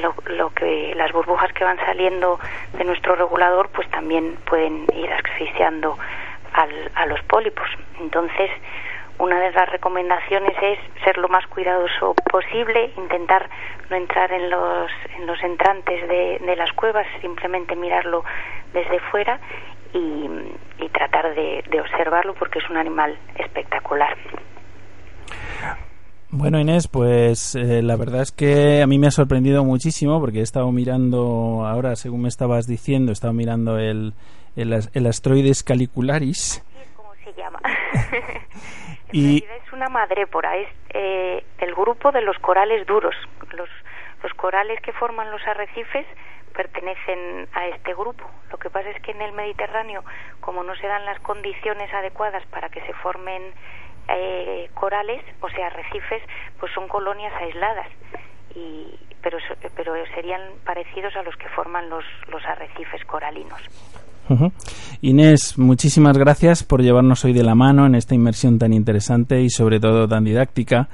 lo, 0.00 0.14
lo, 0.26 0.50
que 0.50 0.94
las 0.96 1.12
burbujas 1.12 1.52
que 1.52 1.64
van 1.64 1.78
saliendo 1.78 2.38
de 2.76 2.84
nuestro 2.84 3.14
regulador 3.14 3.68
pues 3.70 3.88
también 3.90 4.36
pueden 4.44 4.86
ir 4.94 5.10
asfixiando 5.12 5.96
al, 6.52 6.90
a 6.94 7.06
los 7.06 7.22
pólipos. 7.22 7.68
Entonces 8.00 8.50
una 9.18 9.40
de 9.40 9.52
las 9.52 9.68
recomendaciones 9.70 10.54
es 10.60 10.78
ser 11.04 11.16
lo 11.16 11.28
más 11.28 11.46
cuidadoso 11.46 12.14
posible, 12.30 12.92
intentar 12.98 13.48
no 13.88 13.96
entrar 13.96 14.30
en 14.32 14.50
los, 14.50 14.90
en 15.16 15.26
los 15.26 15.42
entrantes 15.42 16.06
de, 16.08 16.38
de 16.44 16.56
las 16.56 16.70
cuevas, 16.72 17.06
simplemente 17.22 17.76
mirarlo 17.76 18.24
desde 18.74 19.00
fuera 19.00 19.40
y, 19.96 20.88
tratar 20.90 21.34
de, 21.34 21.80
observarlo 21.80 22.34
porque 22.34 22.58
es 22.58 22.70
un 22.70 22.76
animal 22.76 23.18
espectacular. 23.38 24.16
Bueno, 26.30 26.58
Inés, 26.58 26.88
pues 26.88 27.54
eh, 27.54 27.82
la 27.82 27.96
verdad 27.96 28.22
es 28.22 28.32
que 28.32 28.82
a 28.82 28.86
mí 28.86 28.98
me 28.98 29.06
ha 29.06 29.10
sorprendido 29.10 29.64
muchísimo 29.64 30.20
porque 30.20 30.40
he 30.40 30.42
estado 30.42 30.70
mirando, 30.72 31.64
ahora 31.66 31.96
según 31.96 32.22
me 32.22 32.28
estabas 32.28 32.66
diciendo, 32.66 33.12
he 33.12 33.14
estado 33.14 33.32
mirando 33.32 33.78
el, 33.78 34.14
el, 34.56 35.06
asteroides 35.06 35.62
calicularis. 35.62 36.64
Como 36.96 37.14
se 37.16 37.32
llama. 37.34 37.60
y 39.12 39.38
es 39.38 39.72
una 39.72 39.88
madrépora, 39.88 40.56
es 40.56 40.68
eh, 40.94 41.44
el 41.58 41.74
grupo 41.74 42.10
de 42.10 42.22
los 42.22 42.38
corales 42.38 42.86
duros. 42.86 43.14
Los, 43.52 43.68
los 44.22 44.32
corales 44.34 44.80
que 44.80 44.92
forman 44.92 45.30
los 45.30 45.46
arrecifes 45.46 46.06
pertenecen 46.56 47.48
a 47.52 47.68
este 47.68 47.94
grupo. 47.94 48.24
Lo 48.50 48.58
que 48.58 48.70
pasa 48.70 48.88
es 48.90 49.00
que 49.02 49.12
en 49.12 49.20
el 49.20 49.32
Mediterráneo, 49.32 50.02
como 50.40 50.62
no 50.62 50.74
se 50.76 50.86
dan 50.86 51.04
las 51.04 51.20
condiciones 51.20 51.92
adecuadas 51.92 52.44
para 52.46 52.70
que 52.70 52.80
se 52.80 52.92
formen 52.94 53.42
eh, 54.08 54.70
corales, 54.74 55.22
o 55.40 55.48
sea, 55.50 55.66
arrecifes, 55.66 56.22
pues 56.58 56.72
son 56.72 56.88
colonias 56.88 57.32
aisladas. 57.40 57.88
Y, 58.54 58.98
pero, 59.22 59.38
pero 59.76 59.92
serían 60.14 60.40
parecidos 60.64 61.14
a 61.16 61.22
los 61.22 61.36
que 61.36 61.48
forman 61.50 61.90
los, 61.90 62.04
los 62.30 62.42
arrecifes 62.44 63.04
coralinos. 63.04 63.60
Inés, 65.02 65.56
muchísimas 65.58 66.18
gracias 66.18 66.64
por 66.64 66.82
llevarnos 66.82 67.24
hoy 67.24 67.32
de 67.32 67.44
la 67.44 67.54
mano 67.54 67.86
en 67.86 67.94
esta 67.94 68.14
inmersión 68.14 68.58
tan 68.58 68.72
interesante 68.72 69.40
y 69.40 69.50
sobre 69.50 69.78
todo 69.78 70.08
tan 70.08 70.24
didáctica 70.24 70.88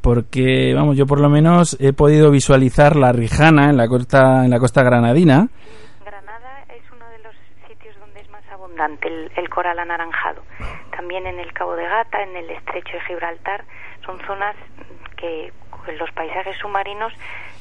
porque 0.00 0.72
vamos 0.74 0.96
yo 0.96 1.06
por 1.06 1.20
lo 1.20 1.28
menos 1.28 1.76
he 1.80 1.92
podido 1.92 2.30
visualizar 2.30 2.96
la 2.96 3.12
Rijana 3.12 3.70
en 3.70 3.76
la 3.76 3.88
costa 3.88 4.44
en 4.44 4.50
la 4.50 4.58
costa 4.58 4.82
granadina 4.82 5.48
Granada 6.04 6.64
es 6.68 6.82
uno 6.94 7.04
de 7.10 7.18
los 7.18 7.34
sitios 7.66 7.94
donde 7.98 8.20
es 8.20 8.30
más 8.30 8.42
abundante 8.52 9.08
el, 9.36 9.48
coral 9.48 9.78
anaranjado 9.78 10.42
también 10.96 11.26
en 11.26 11.38
el 11.38 11.52
Cabo 11.52 11.74
de 11.76 11.84
Gata 11.84 12.22
en 12.22 12.36
el 12.36 12.50
Estrecho 12.50 12.92
de 12.92 13.00
Gibraltar 13.06 13.64
son 14.04 14.18
zonas 14.26 14.56
que 15.16 15.52
los 15.98 16.10
paisajes 16.12 16.56
submarinos 16.58 17.12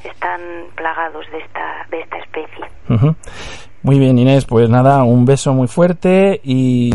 están 0.04 0.42
plagados 0.76 1.26
de 1.32 1.40
esta 1.40 1.86
de 1.90 2.02
esta 2.02 2.18
especie 2.18 2.66
Muy 3.84 4.00
bien, 4.00 4.18
Inés, 4.18 4.46
pues 4.46 4.70
nada, 4.70 5.04
un 5.04 5.26
beso 5.26 5.54
muy 5.54 5.68
fuerte 5.68 6.42
y, 6.44 6.92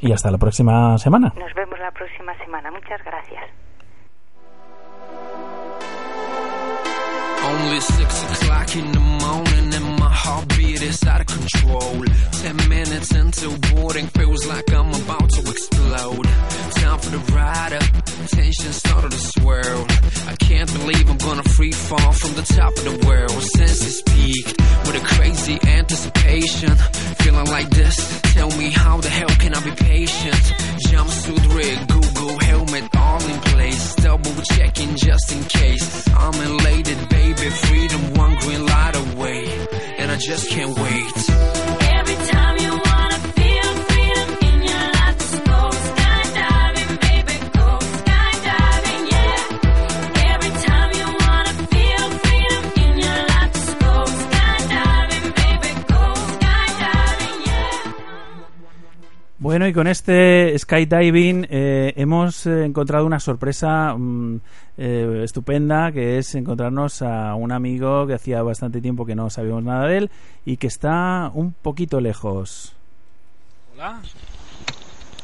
y 0.00 0.12
hasta 0.12 0.30
la 0.30 0.38
próxima 0.38 0.96
semana. 0.98 1.32
Nos 1.36 1.52
vemos 1.54 1.78
la 1.80 1.90
próxima 1.90 2.36
semana. 2.38 2.70
Muchas 2.70 3.02
gracias. 3.04 3.59
Only 7.60 7.80
six 7.80 8.22
o'clock 8.22 8.74
in 8.74 8.90
the 8.92 9.00
morning 9.00 9.09
is 10.90 11.06
out 11.06 11.20
of 11.20 11.26
control. 11.26 12.04
Ten 12.42 12.56
minutes 12.68 13.14
into 13.14 13.48
boarding 13.70 14.06
feels 14.08 14.46
like 14.46 14.72
I'm 14.72 14.90
about 15.02 15.30
to 15.30 15.40
explode. 15.50 16.26
Time 16.80 16.98
for 16.98 17.10
the 17.16 17.22
ride 17.32 17.72
up, 17.72 17.88
tension 18.28 18.72
started 18.72 19.12
to 19.12 19.18
swirl. 19.18 19.86
I 20.26 20.34
can't 20.36 20.70
believe 20.72 21.08
I'm 21.08 21.18
gonna 21.18 21.48
free 21.56 21.72
fall 21.72 22.12
from 22.12 22.32
the 22.34 22.42
top 22.42 22.72
of 22.78 22.84
the 22.84 23.06
world. 23.06 23.42
Senses 23.56 24.02
peak 24.02 24.46
with 24.84 25.02
a 25.02 25.04
crazy 25.14 25.58
anticipation. 25.78 26.74
Feeling 27.22 27.46
like 27.46 27.70
this, 27.70 27.96
tell 28.34 28.50
me 28.58 28.70
how 28.70 29.00
the 29.00 29.10
hell 29.10 29.32
can 29.42 29.54
I 29.54 29.60
be 29.62 29.74
patient? 29.92 30.42
Jumpsuit 30.88 31.44
rig, 31.54 31.78
Google 31.88 32.38
helmet 32.40 32.84
all 32.96 33.22
in 33.22 33.40
place. 33.52 33.94
Double 33.96 34.42
checking 34.54 34.96
just 34.96 35.32
in 35.32 35.44
case. 35.44 36.08
I'm 36.14 36.34
elated, 36.34 37.08
baby 37.08 37.48
freedom, 37.64 38.02
one 38.14 38.34
green 38.40 38.66
light 38.66 38.96
away, 38.96 39.44
and 40.00 40.10
I 40.10 40.16
just 40.16 40.48
can't 40.48 40.78
wait. 40.78 41.59
Bueno, 59.40 59.66
y 59.66 59.72
con 59.72 59.86
este 59.86 60.54
skydiving 60.58 61.46
eh, 61.48 61.94
hemos 61.96 62.44
eh, 62.44 62.66
encontrado 62.66 63.06
una 63.06 63.18
sorpresa 63.18 63.94
mm, 63.96 64.38
eh, 64.76 65.22
estupenda, 65.24 65.90
que 65.92 66.18
es 66.18 66.34
encontrarnos 66.34 67.00
a 67.00 67.34
un 67.36 67.50
amigo 67.50 68.06
que 68.06 68.12
hacía 68.12 68.42
bastante 68.42 68.82
tiempo 68.82 69.06
que 69.06 69.14
no 69.14 69.30
sabíamos 69.30 69.62
nada 69.62 69.86
de 69.86 69.96
él 69.96 70.10
y 70.44 70.58
que 70.58 70.66
está 70.66 71.30
un 71.32 71.54
poquito 71.54 72.02
lejos. 72.02 72.74
Hola. 73.72 74.02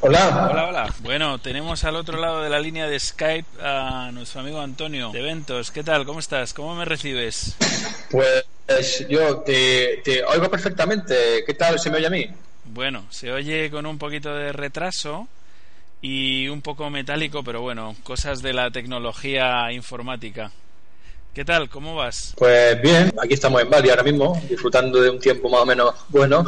Hola. 0.00 0.48
Hola, 0.50 0.68
hola. 0.68 0.94
Bueno, 1.00 1.38
tenemos 1.38 1.84
al 1.84 1.96
otro 1.96 2.18
lado 2.18 2.40
de 2.40 2.48
la 2.48 2.58
línea 2.58 2.86
de 2.88 2.98
Skype 2.98 3.62
a 3.62 4.12
nuestro 4.14 4.40
amigo 4.40 4.62
Antonio 4.62 5.10
de 5.12 5.18
Eventos. 5.18 5.70
¿Qué 5.70 5.84
tal? 5.84 6.06
¿Cómo 6.06 6.20
estás? 6.20 6.54
¿Cómo 6.54 6.74
me 6.74 6.86
recibes? 6.86 7.54
Pues 8.10 9.06
yo 9.10 9.40
te, 9.40 10.00
te 10.02 10.24
oigo 10.24 10.50
perfectamente. 10.50 11.44
¿Qué 11.46 11.52
tal 11.52 11.78
se 11.78 11.90
me 11.90 11.98
oye 11.98 12.06
a 12.06 12.10
mí? 12.10 12.30
Bueno, 12.72 13.04
se 13.10 13.32
oye 13.32 13.70
con 13.70 13.86
un 13.86 13.98
poquito 13.98 14.34
de 14.34 14.52
retraso 14.52 15.28
y 16.02 16.48
un 16.48 16.62
poco 16.62 16.90
metálico, 16.90 17.42
pero 17.42 17.62
bueno, 17.62 17.96
cosas 18.02 18.42
de 18.42 18.52
la 18.52 18.70
tecnología 18.70 19.72
informática. 19.72 20.50
¿Qué 21.36 21.44
tal? 21.44 21.68
¿Cómo 21.68 21.94
vas? 21.94 22.34
Pues 22.38 22.80
bien, 22.80 23.12
aquí 23.22 23.34
estamos 23.34 23.60
en 23.60 23.68
Bali 23.68 23.90
ahora 23.90 24.02
mismo, 24.02 24.40
disfrutando 24.48 25.02
de 25.02 25.10
un 25.10 25.20
tiempo 25.20 25.50
más 25.50 25.60
o 25.60 25.66
menos 25.66 25.94
bueno, 26.08 26.42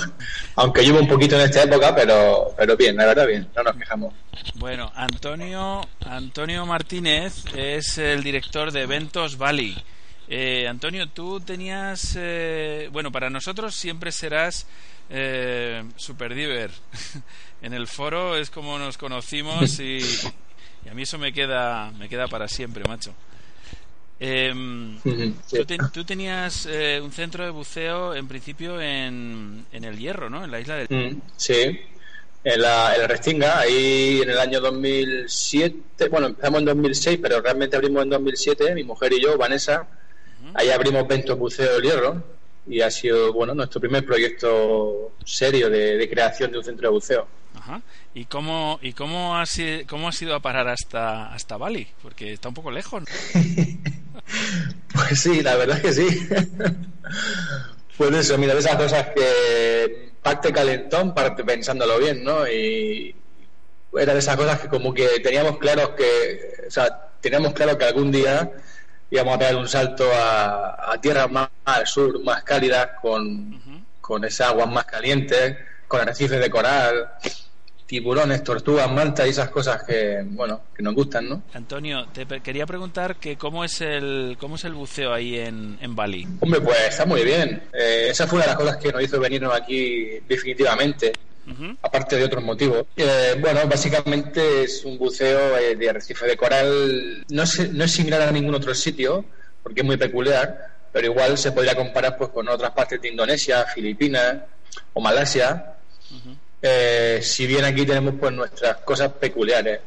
aunque 0.56 0.82
llevo 0.82 0.98
un 0.98 1.06
poquito 1.06 1.36
en 1.36 1.42
esta 1.42 1.64
época, 1.64 1.94
pero, 1.94 2.54
pero 2.56 2.74
bien, 2.74 2.96
la 2.96 3.04
verdad 3.04 3.26
bien, 3.26 3.46
no 3.54 3.62
nos 3.62 3.76
quejamos. 3.76 4.14
Bueno, 4.54 4.90
Antonio, 4.94 5.82
Antonio 6.06 6.64
Martínez 6.64 7.44
es 7.54 7.98
el 7.98 8.22
director 8.22 8.72
de 8.72 8.82
Eventos 8.84 9.36
Bali. 9.36 9.76
Eh, 10.30 10.66
Antonio, 10.68 11.08
tú 11.08 11.40
tenías, 11.40 12.14
eh, 12.18 12.88
bueno, 12.92 13.10
para 13.10 13.30
nosotros 13.30 13.74
siempre 13.74 14.12
serás 14.12 14.66
eh, 15.10 15.84
Super 15.96 16.34
Diver. 16.34 16.70
en 17.62 17.72
el 17.72 17.86
foro 17.86 18.36
es 18.36 18.50
como 18.50 18.78
nos 18.78 18.98
conocimos 18.98 19.80
y, 19.80 19.98
y, 20.84 20.88
a 20.88 20.94
mí 20.94 21.02
eso 21.02 21.18
me 21.18 21.32
queda, 21.32 21.90
me 21.92 22.08
queda 22.08 22.28
para 22.28 22.46
siempre, 22.46 22.84
macho. 22.86 23.14
Eh, 24.20 24.52
tú, 25.48 25.64
te, 25.64 25.78
tú, 25.92 26.04
tenías 26.04 26.66
eh, 26.68 27.00
un 27.00 27.12
centro 27.12 27.44
de 27.44 27.50
buceo 27.50 28.16
en 28.16 28.26
principio 28.26 28.80
en, 28.80 29.64
en, 29.70 29.84
el 29.84 29.96
Hierro, 29.96 30.28
¿no? 30.28 30.44
En 30.44 30.50
la 30.50 30.60
isla 30.60 30.74
del. 30.74 30.88
Mm, 30.90 31.20
sí, 31.36 31.80
en 32.42 32.60
la, 32.60 32.94
en 32.94 33.00
la 33.00 33.06
Restinga, 33.06 33.60
ahí 33.60 34.20
en 34.20 34.30
el 34.30 34.38
año 34.38 34.60
2007. 34.60 36.08
Bueno, 36.08 36.26
empezamos 36.28 36.58
en 36.58 36.64
2006, 36.64 37.18
pero 37.22 37.40
realmente 37.40 37.76
abrimos 37.76 38.02
en 38.02 38.10
2007, 38.10 38.74
mi 38.74 38.82
mujer 38.82 39.12
y 39.12 39.22
yo, 39.22 39.38
Vanessa. 39.38 39.86
Ahí 40.54 40.70
abrimos 40.70 41.06
Ventos 41.06 41.38
Buceo 41.38 41.74
del 41.74 41.82
Hierro 41.82 42.22
y 42.66 42.80
ha 42.80 42.90
sido 42.90 43.32
bueno 43.32 43.54
nuestro 43.54 43.80
primer 43.80 44.04
proyecto 44.04 45.12
serio 45.24 45.70
de, 45.70 45.96
de 45.96 46.08
creación 46.08 46.52
de 46.52 46.58
un 46.58 46.64
centro 46.64 46.88
de 46.88 46.92
buceo. 46.92 47.26
Ajá. 47.54 47.80
¿Y 48.14 48.26
cómo, 48.26 48.78
y 48.82 48.92
cómo, 48.92 49.36
has, 49.36 49.58
cómo 49.88 50.08
has 50.08 50.20
ido 50.22 50.34
a 50.34 50.40
parar 50.40 50.68
hasta, 50.68 51.32
hasta 51.32 51.56
Bali? 51.56 51.86
Porque 52.02 52.32
está 52.32 52.48
un 52.48 52.54
poco 52.54 52.70
lejos. 52.70 53.02
¿no? 53.02 53.06
pues 54.94 55.20
sí, 55.20 55.42
la 55.42 55.56
verdad 55.56 55.76
es 55.78 55.82
que 55.82 55.92
sí. 55.92 56.28
pues 57.96 58.14
eso, 58.14 58.38
mira, 58.38 58.54
de 58.54 58.60
esas 58.60 58.76
cosas 58.76 59.08
que 59.14 60.12
parte 60.22 60.52
calentón, 60.52 61.14
parte 61.14 61.44
pensándolo 61.44 61.98
bien, 61.98 62.22
¿no? 62.22 62.46
Y 62.46 63.14
era 63.96 64.12
de 64.12 64.18
esas 64.18 64.36
cosas 64.36 64.60
que 64.60 64.68
como 64.68 64.92
que 64.92 65.20
teníamos 65.20 65.58
claro 65.58 65.94
que, 65.96 66.64
o 66.66 66.70
sea, 66.70 67.08
teníamos 67.20 67.52
claro 67.54 67.78
que 67.78 67.84
algún 67.84 68.12
día 68.12 68.50
íbamos 69.10 69.34
a 69.34 69.38
pegar 69.38 69.56
un 69.56 69.68
salto 69.68 70.04
a, 70.14 70.92
a 70.92 71.00
tierras 71.00 71.30
más 71.30 71.48
al 71.64 71.86
sur, 71.86 72.22
más 72.22 72.42
cálidas, 72.42 72.90
con, 73.00 73.54
uh 73.54 73.56
-huh. 73.56 73.84
con 74.00 74.24
esas 74.24 74.48
aguas 74.48 74.68
más 74.68 74.84
calientes, 74.84 75.56
con 75.86 76.00
arrecifes 76.00 76.40
de 76.40 76.50
coral, 76.50 77.08
tiburones, 77.86 78.44
tortugas, 78.44 78.90
mantas 78.92 79.26
y 79.26 79.30
esas 79.30 79.48
cosas 79.48 79.82
que, 79.82 80.22
bueno, 80.22 80.60
que 80.76 80.82
nos 80.82 80.94
gustan, 80.94 81.26
¿no? 81.26 81.42
Antonio, 81.54 82.06
te 82.12 82.26
quería 82.42 82.66
preguntar 82.66 83.16
que 83.16 83.36
cómo 83.36 83.64
es 83.64 83.80
el 83.80 84.36
cómo 84.38 84.56
es 84.56 84.64
el 84.64 84.74
buceo 84.74 85.14
ahí 85.14 85.38
en, 85.38 85.78
en 85.80 85.96
Bali. 85.96 86.28
Hombre, 86.40 86.60
pues 86.60 86.78
está 86.88 87.06
muy 87.06 87.24
bien. 87.24 87.62
Eh, 87.72 88.08
esa 88.10 88.26
fue 88.26 88.36
una 88.36 88.44
de 88.44 88.50
las 88.50 88.58
cosas 88.58 88.76
que 88.76 88.92
nos 88.92 89.02
hizo 89.02 89.18
venirnos 89.18 89.54
aquí 89.54 90.20
definitivamente. 90.28 91.12
Uh 91.48 91.52
-huh. 91.52 91.76
aparte 91.82 92.16
de 92.16 92.24
otros 92.24 92.44
motivos. 92.44 92.86
Eh, 92.96 93.36
bueno, 93.40 93.60
básicamente 93.66 94.64
es 94.64 94.84
un 94.84 94.98
buceo 94.98 95.56
eh, 95.56 95.74
de 95.76 95.88
arrecife 95.88 96.26
de 96.26 96.36
coral, 96.36 97.24
no 97.30 97.42
es, 97.42 97.72
no 97.72 97.84
es 97.84 97.90
similar 97.90 98.20
a 98.22 98.30
ningún 98.30 98.54
otro 98.54 98.74
sitio, 98.74 99.24
porque 99.62 99.80
es 99.80 99.86
muy 99.86 99.96
peculiar, 99.96 100.68
pero 100.92 101.06
igual 101.06 101.38
se 101.38 101.52
podría 101.52 101.74
comparar 101.74 102.18
pues 102.18 102.30
con 102.30 102.48
otras 102.48 102.72
partes 102.72 103.00
de 103.00 103.08
Indonesia, 103.08 103.64
Filipinas 103.64 104.36
o 104.92 105.00
Malasia. 105.00 105.74
Uh 106.10 106.14
-huh. 106.14 106.36
eh, 106.62 107.20
si 107.22 107.46
bien 107.46 107.64
aquí 107.64 107.86
tenemos 107.86 108.14
pues 108.20 108.32
nuestras 108.32 108.76
cosas 108.78 109.12
peculiares. 109.12 109.80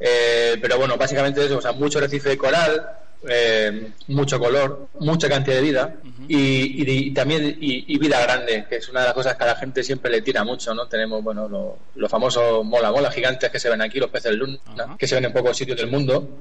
Eh, 0.00 0.56
pero 0.60 0.78
bueno, 0.78 0.96
básicamente 0.96 1.44
eso, 1.44 1.58
o 1.58 1.62
sea, 1.62 1.72
mucho 1.72 1.98
arrecife 1.98 2.30
de 2.30 2.38
coral, 2.38 2.90
eh, 3.28 3.92
mucho 4.08 4.38
color, 4.38 4.88
mucha 5.00 5.28
cantidad 5.28 5.56
de 5.56 5.62
vida 5.62 5.94
uh 6.02 6.06
-huh. 6.06 6.24
y, 6.28 6.82
y, 6.82 7.08
y, 7.08 7.10
también 7.12 7.56
y, 7.60 7.84
y, 7.94 7.98
vida 7.98 8.20
grande, 8.20 8.66
que 8.68 8.76
es 8.76 8.88
una 8.88 9.00
de 9.00 9.06
las 9.06 9.14
cosas 9.14 9.36
que 9.36 9.44
a 9.44 9.46
la 9.46 9.56
gente 9.56 9.82
siempre 9.82 10.10
le 10.10 10.22
tira 10.22 10.44
mucho, 10.44 10.74
¿no? 10.74 10.86
Tenemos, 10.86 11.22
bueno, 11.22 11.78
los, 11.94 12.10
famosos 12.10 12.64
mola 12.64 12.90
mola 12.90 13.10
gigantes 13.10 13.50
que 13.50 13.58
se 13.58 13.68
ven 13.70 13.82
aquí, 13.82 13.98
los 13.98 14.10
peces 14.10 14.32
luna, 14.32 14.58
uh 14.66 14.78
-huh. 14.78 14.96
que 14.96 15.06
se 15.06 15.14
ven 15.14 15.24
en 15.24 15.32
pocos 15.32 15.56
sitios 15.56 15.78
del 15.78 15.88
mundo 15.88 16.38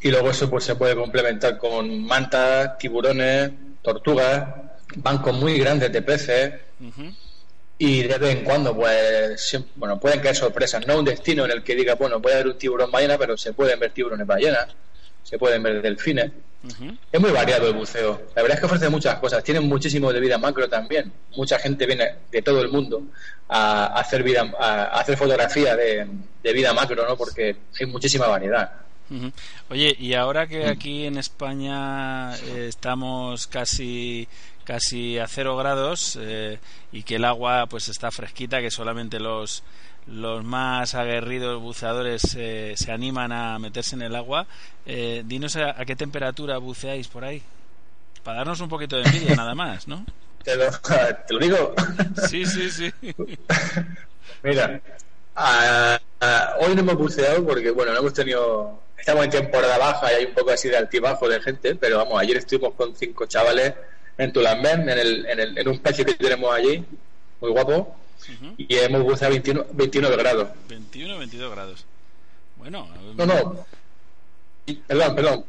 y 0.00 0.10
luego 0.10 0.30
eso 0.30 0.48
pues 0.48 0.64
se 0.64 0.74
puede 0.76 0.94
complementar 0.94 1.58
con 1.58 2.04
mantas, 2.04 2.78
tiburones, 2.78 3.50
tortugas, 3.82 4.46
bancos 4.96 5.34
muy 5.34 5.58
grandes 5.58 5.92
de 5.92 6.02
peces. 6.02 6.54
Uh 6.80 6.84
-huh 6.84 7.14
y 7.78 8.02
de 8.02 8.18
vez 8.18 8.36
en 8.36 8.44
cuando 8.44 8.74
pues 8.74 9.58
bueno 9.74 9.98
pueden 9.98 10.20
caer 10.20 10.36
sorpresas 10.36 10.86
no 10.86 10.98
un 10.98 11.04
destino 11.04 11.44
en 11.44 11.50
el 11.50 11.62
que 11.64 11.74
diga 11.74 11.96
bueno 11.96 12.22
puede 12.22 12.36
haber 12.36 12.48
un 12.48 12.58
tiburón 12.58 12.90
ballena 12.90 13.18
pero 13.18 13.36
se 13.36 13.52
pueden 13.52 13.80
ver 13.80 13.90
tiburones 13.90 14.26
ballenas 14.26 14.68
se 15.24 15.38
pueden 15.38 15.62
ver 15.62 15.82
delfines 15.82 16.30
uh 16.62 16.68
-huh. 16.68 16.98
es 17.10 17.20
muy 17.20 17.32
variado 17.32 17.66
el 17.66 17.74
buceo 17.74 18.22
la 18.36 18.42
verdad 18.42 18.56
es 18.56 18.60
que 18.60 18.66
ofrece 18.66 18.88
muchas 18.88 19.18
cosas. 19.18 19.42
Tiene 19.42 19.60
muchísimo 19.60 20.12
de 20.12 20.20
vida 20.20 20.38
macro 20.38 20.68
también. 20.68 21.12
Mucha 21.36 21.58
gente 21.58 21.86
viene 21.86 22.16
de 22.30 22.42
todo 22.42 22.60
el 22.62 22.68
mundo 22.68 23.02
a, 23.48 23.86
hacer 23.98 24.22
vida 24.22 24.52
a, 24.58 25.00
hacer 25.00 25.16
fotografía 25.16 25.76
de, 25.76 26.06
de, 26.42 26.52
vida 26.52 26.72
macro 26.72 27.06
no 27.08 27.16
porque 27.16 27.56
hay 27.78 27.86
muchísima 27.86 28.26
variedad. 28.26 28.70
Uh 29.10 29.14
-huh. 29.14 29.32
Oye, 29.70 29.96
y 29.98 30.14
ahora 30.14 30.46
que 30.46 30.66
aquí 30.66 31.06
en 31.06 31.18
España 31.18 32.34
eh, 32.36 32.66
estamos 32.68 33.46
casi 33.46 34.28
casi 34.64 35.18
a 35.18 35.28
cero 35.28 35.56
grados 35.56 36.18
eh, 36.20 36.58
y 36.90 37.02
que 37.02 37.16
el 37.16 37.24
agua 37.24 37.66
pues 37.66 37.88
está 37.88 38.10
fresquita 38.10 38.62
que 38.62 38.70
solamente 38.70 39.20
los 39.20 39.62
los 40.06 40.44
más 40.44 40.94
aguerridos 40.94 41.60
buceadores 41.60 42.34
eh, 42.36 42.74
se 42.76 42.92
animan 42.92 43.32
a 43.32 43.58
meterse 43.58 43.96
en 43.96 44.02
el 44.02 44.14
agua. 44.14 44.46
Eh, 44.86 45.22
dinos 45.26 45.56
a, 45.56 45.80
a, 45.80 45.84
qué 45.84 45.96
temperatura 45.96 46.58
buceáis 46.58 47.08
por 47.08 47.24
ahí. 47.24 47.42
Para 48.22 48.38
darnos 48.38 48.60
un 48.60 48.68
poquito 48.68 48.96
de 48.96 49.02
envidia 49.02 49.36
nada 49.36 49.54
más 49.54 49.86
¿no? 49.88 50.04
te 50.42 50.56
lo, 50.56 50.64
te 51.26 51.34
lo 51.34 51.38
digo. 51.38 51.74
Sí 52.28 52.44
sí 52.46 52.70
sí. 52.70 52.92
Mira 54.42 54.80
a, 55.36 55.98
a, 56.20 56.54
hoy 56.60 56.74
no 56.74 56.80
hemos 56.82 56.94
buceado 56.94 57.44
porque 57.44 57.70
bueno 57.70 57.92
no 57.92 57.98
hemos 57.98 58.14
tenido 58.14 58.80
estamos 58.96 59.24
en 59.24 59.30
temporada 59.30 59.78
baja 59.78 60.12
y 60.12 60.16
hay 60.16 60.24
un 60.26 60.34
poco 60.34 60.50
así 60.50 60.68
de 60.68 60.76
altibajo 60.76 61.28
de 61.28 61.40
gente 61.40 61.74
pero 61.74 61.98
vamos 61.98 62.20
ayer 62.20 62.36
estuvimos 62.36 62.74
con 62.74 62.94
cinco 62.94 63.26
chavales 63.26 63.74
en 64.18 64.32
Tulambén, 64.32 64.88
en, 64.88 64.98
el, 64.98 65.26
en, 65.26 65.40
el, 65.40 65.58
en 65.58 65.68
un 65.68 65.78
pecio 65.78 66.04
que 66.04 66.14
tenemos 66.14 66.54
allí, 66.54 66.84
muy 67.40 67.50
guapo, 67.50 67.96
uh 68.28 68.32
-huh. 68.32 68.54
y 68.56 68.74
hemos 68.76 69.02
buceado 69.02 69.32
21, 69.32 69.66
29 69.72 70.16
grados. 70.16 70.48
21, 70.68 71.18
22 71.18 71.50
grados. 71.50 71.86
Bueno. 72.56 72.88
No, 73.16 73.26
no. 73.26 73.66
Perdón, 74.86 75.14
perdón. 75.14 75.44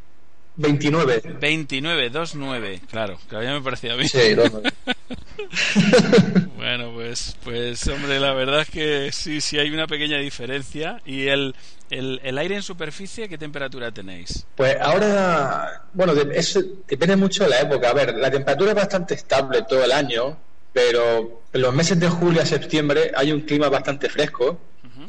29. 0.58 1.22
29, 1.40 2.10
29, 2.10 2.82
claro, 2.90 3.20
que 3.30 3.36
ya 3.44 3.54
me 3.54 3.62
parecía 3.62 3.96
mí. 3.96 4.08
Sí, 4.08 4.34
29. 4.34 4.72
bueno, 6.56 6.92
pues, 6.94 7.36
pues, 7.44 7.88
hombre, 7.88 8.20
la 8.20 8.34
verdad 8.34 8.62
es 8.62 8.70
que 8.70 9.12
sí, 9.12 9.42
sí 9.42 9.60
hay 9.60 9.70
una 9.72 9.88
pequeña 9.88 10.18
diferencia. 10.18 11.02
¿Y 11.06 11.28
el, 11.28 11.56
el, 11.90 12.22
el 12.24 12.38
aire 12.38 12.56
en 12.56 12.64
superficie 12.64 13.28
qué 13.28 13.38
temperatura 13.38 13.92
tenéis? 13.92 14.46
Pues 14.56 14.78
ahora, 14.80 15.84
bueno, 15.94 16.14
eso 16.34 16.62
depende 16.88 17.16
mucho 17.18 17.44
de 17.44 17.50
la 17.50 17.62
época. 17.62 17.90
A 17.90 17.94
ver, 17.94 18.16
la 18.16 18.32
temperatura 18.32 18.72
es 18.72 18.76
bastante 18.78 19.16
estable 19.16 19.64
todo 19.68 19.84
el 19.84 19.92
año, 19.92 20.38
pero 20.76 21.44
en 21.54 21.62
los 21.62 21.74
meses 21.74 21.98
de 22.02 22.10
julio 22.10 22.42
a 22.42 22.46
septiembre 22.46 23.14
hay 23.16 23.32
un 23.32 23.40
clima 23.42 23.70
bastante 23.70 24.10
fresco, 24.10 24.60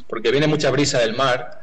porque 0.06 0.30
viene 0.30 0.46
mucha 0.46 0.70
brisa 0.70 1.00
del 1.00 1.16
mar 1.16 1.60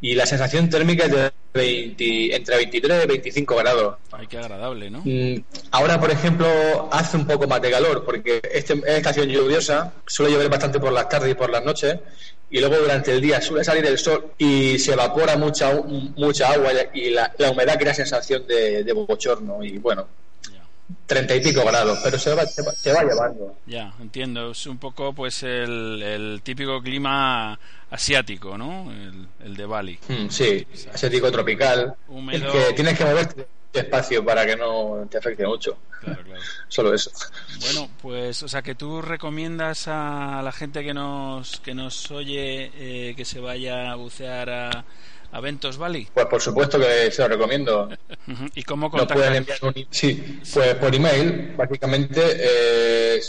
y 0.00 0.14
la 0.14 0.24
sensación 0.24 0.70
térmica 0.70 1.04
es 1.04 1.10
de 1.10 1.30
20, 1.52 2.34
entre 2.34 2.56
23 2.56 3.04
y 3.04 3.06
25 3.08 3.56
grados. 3.56 3.96
Ay, 4.12 4.26
qué 4.26 4.38
agradable, 4.38 4.88
¿no? 4.88 5.02
Mm, 5.04 5.44
ahora, 5.70 6.00
por 6.00 6.10
ejemplo, 6.10 6.46
hace 6.90 7.18
un 7.18 7.26
poco 7.26 7.46
más 7.46 7.60
de 7.60 7.70
calor, 7.72 8.06
porque 8.06 8.40
este, 8.50 8.72
es 8.72 8.84
estación 8.86 9.28
lluviosa, 9.28 9.92
suele 10.06 10.32
llover 10.32 10.48
bastante 10.48 10.80
por 10.80 10.92
las 10.92 11.06
tardes 11.10 11.30
y 11.30 11.34
por 11.34 11.50
las 11.50 11.62
noches, 11.62 11.94
y 12.48 12.60
luego 12.60 12.78
durante 12.78 13.12
el 13.12 13.20
día 13.20 13.42
suele 13.42 13.64
salir 13.64 13.84
el 13.84 13.98
sol 13.98 14.32
y 14.38 14.78
se 14.78 14.94
evapora 14.94 15.36
mucha 15.36 15.78
mucha 16.16 16.52
agua 16.52 16.70
y 16.94 17.10
la, 17.10 17.34
la 17.36 17.50
humedad 17.50 17.78
crea 17.78 17.92
sensación 17.92 18.46
de, 18.46 18.82
de 18.82 18.92
bochorno 18.94 19.62
y 19.62 19.76
bueno 19.76 20.06
treinta 21.06 21.34
y 21.34 21.40
pico 21.40 21.64
grados, 21.64 21.98
pero 22.02 22.18
se 22.18 22.34
va, 22.34 22.46
se 22.46 22.62
va, 22.62 22.72
se 22.72 22.92
va 22.92 23.02
llevando. 23.02 23.56
Ya, 23.66 23.92
entiendo. 24.00 24.50
Es 24.50 24.66
un 24.66 24.78
poco 24.78 25.12
pues 25.12 25.42
el, 25.42 26.02
el 26.02 26.40
típico 26.42 26.80
clima 26.80 27.58
asiático, 27.90 28.56
¿no? 28.56 28.90
El, 28.90 29.28
el 29.44 29.56
de 29.56 29.66
Bali. 29.66 29.98
Mm, 30.08 30.28
sí, 30.28 30.66
asiático 30.92 31.30
tropical. 31.30 31.94
Húmedo. 32.08 32.46
El 32.46 32.52
que 32.52 32.72
tienes 32.74 32.98
que 32.98 33.04
moverte 33.04 33.46
despacio 33.72 34.24
para 34.24 34.46
que 34.46 34.56
no 34.56 35.06
te 35.10 35.18
afecte 35.18 35.46
mucho. 35.46 35.76
Claro, 36.00 36.22
claro. 36.24 36.40
Solo 36.68 36.94
eso. 36.94 37.10
Bueno, 37.60 37.90
pues, 38.00 38.42
o 38.42 38.48
sea, 38.48 38.62
que 38.62 38.74
tú 38.74 39.02
recomiendas 39.02 39.88
a 39.88 40.40
la 40.42 40.52
gente 40.52 40.82
que 40.82 40.94
nos 40.94 41.60
que 41.60 41.74
nos 41.74 42.10
oye 42.10 42.70
eh, 42.74 43.14
que 43.16 43.24
se 43.24 43.40
vaya 43.40 43.92
a 43.92 43.96
bucear 43.96 44.50
a, 44.50 44.84
a 45.32 45.40
Ventos 45.40 45.78
Valley. 45.78 46.08
Pues 46.12 46.26
por 46.26 46.40
supuesto 46.40 46.78
que 46.78 47.10
se 47.10 47.22
lo 47.22 47.28
recomiendo. 47.28 47.88
¿Y 48.54 48.62
cómo 48.62 48.90
contactar? 48.90 49.44
un 49.62 49.86
Sí, 49.90 50.40
pues 50.52 50.74
por 50.76 50.94
email, 50.94 51.54
básicamente, 51.56 52.20
eh, 52.24 53.20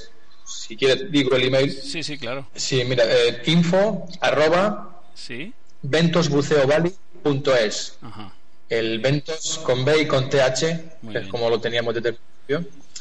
si 0.45 0.75
quieres 0.77 1.11
digo 1.11 1.35
el 1.35 1.43
email. 1.45 1.71
Sí, 1.71 2.03
sí, 2.03 2.17
claro. 2.17 2.47
Sí, 2.55 2.83
mira, 2.85 3.03
eh, 3.07 3.41
info 3.47 4.07
arroba 4.21 5.01
Sí. 5.13 5.53
ventosbuceovalley.es. 5.81 7.97
El 8.69 8.99
ventos 8.99 9.59
con 9.63 9.85
B 9.85 10.01
y 10.01 10.07
con 10.07 10.29
TH, 10.29 10.97
Muy 11.01 11.13
que 11.13 11.19
es 11.19 11.27
como 11.29 11.49
lo 11.49 11.59
teníamos 11.59 11.93
principio. 11.93 12.19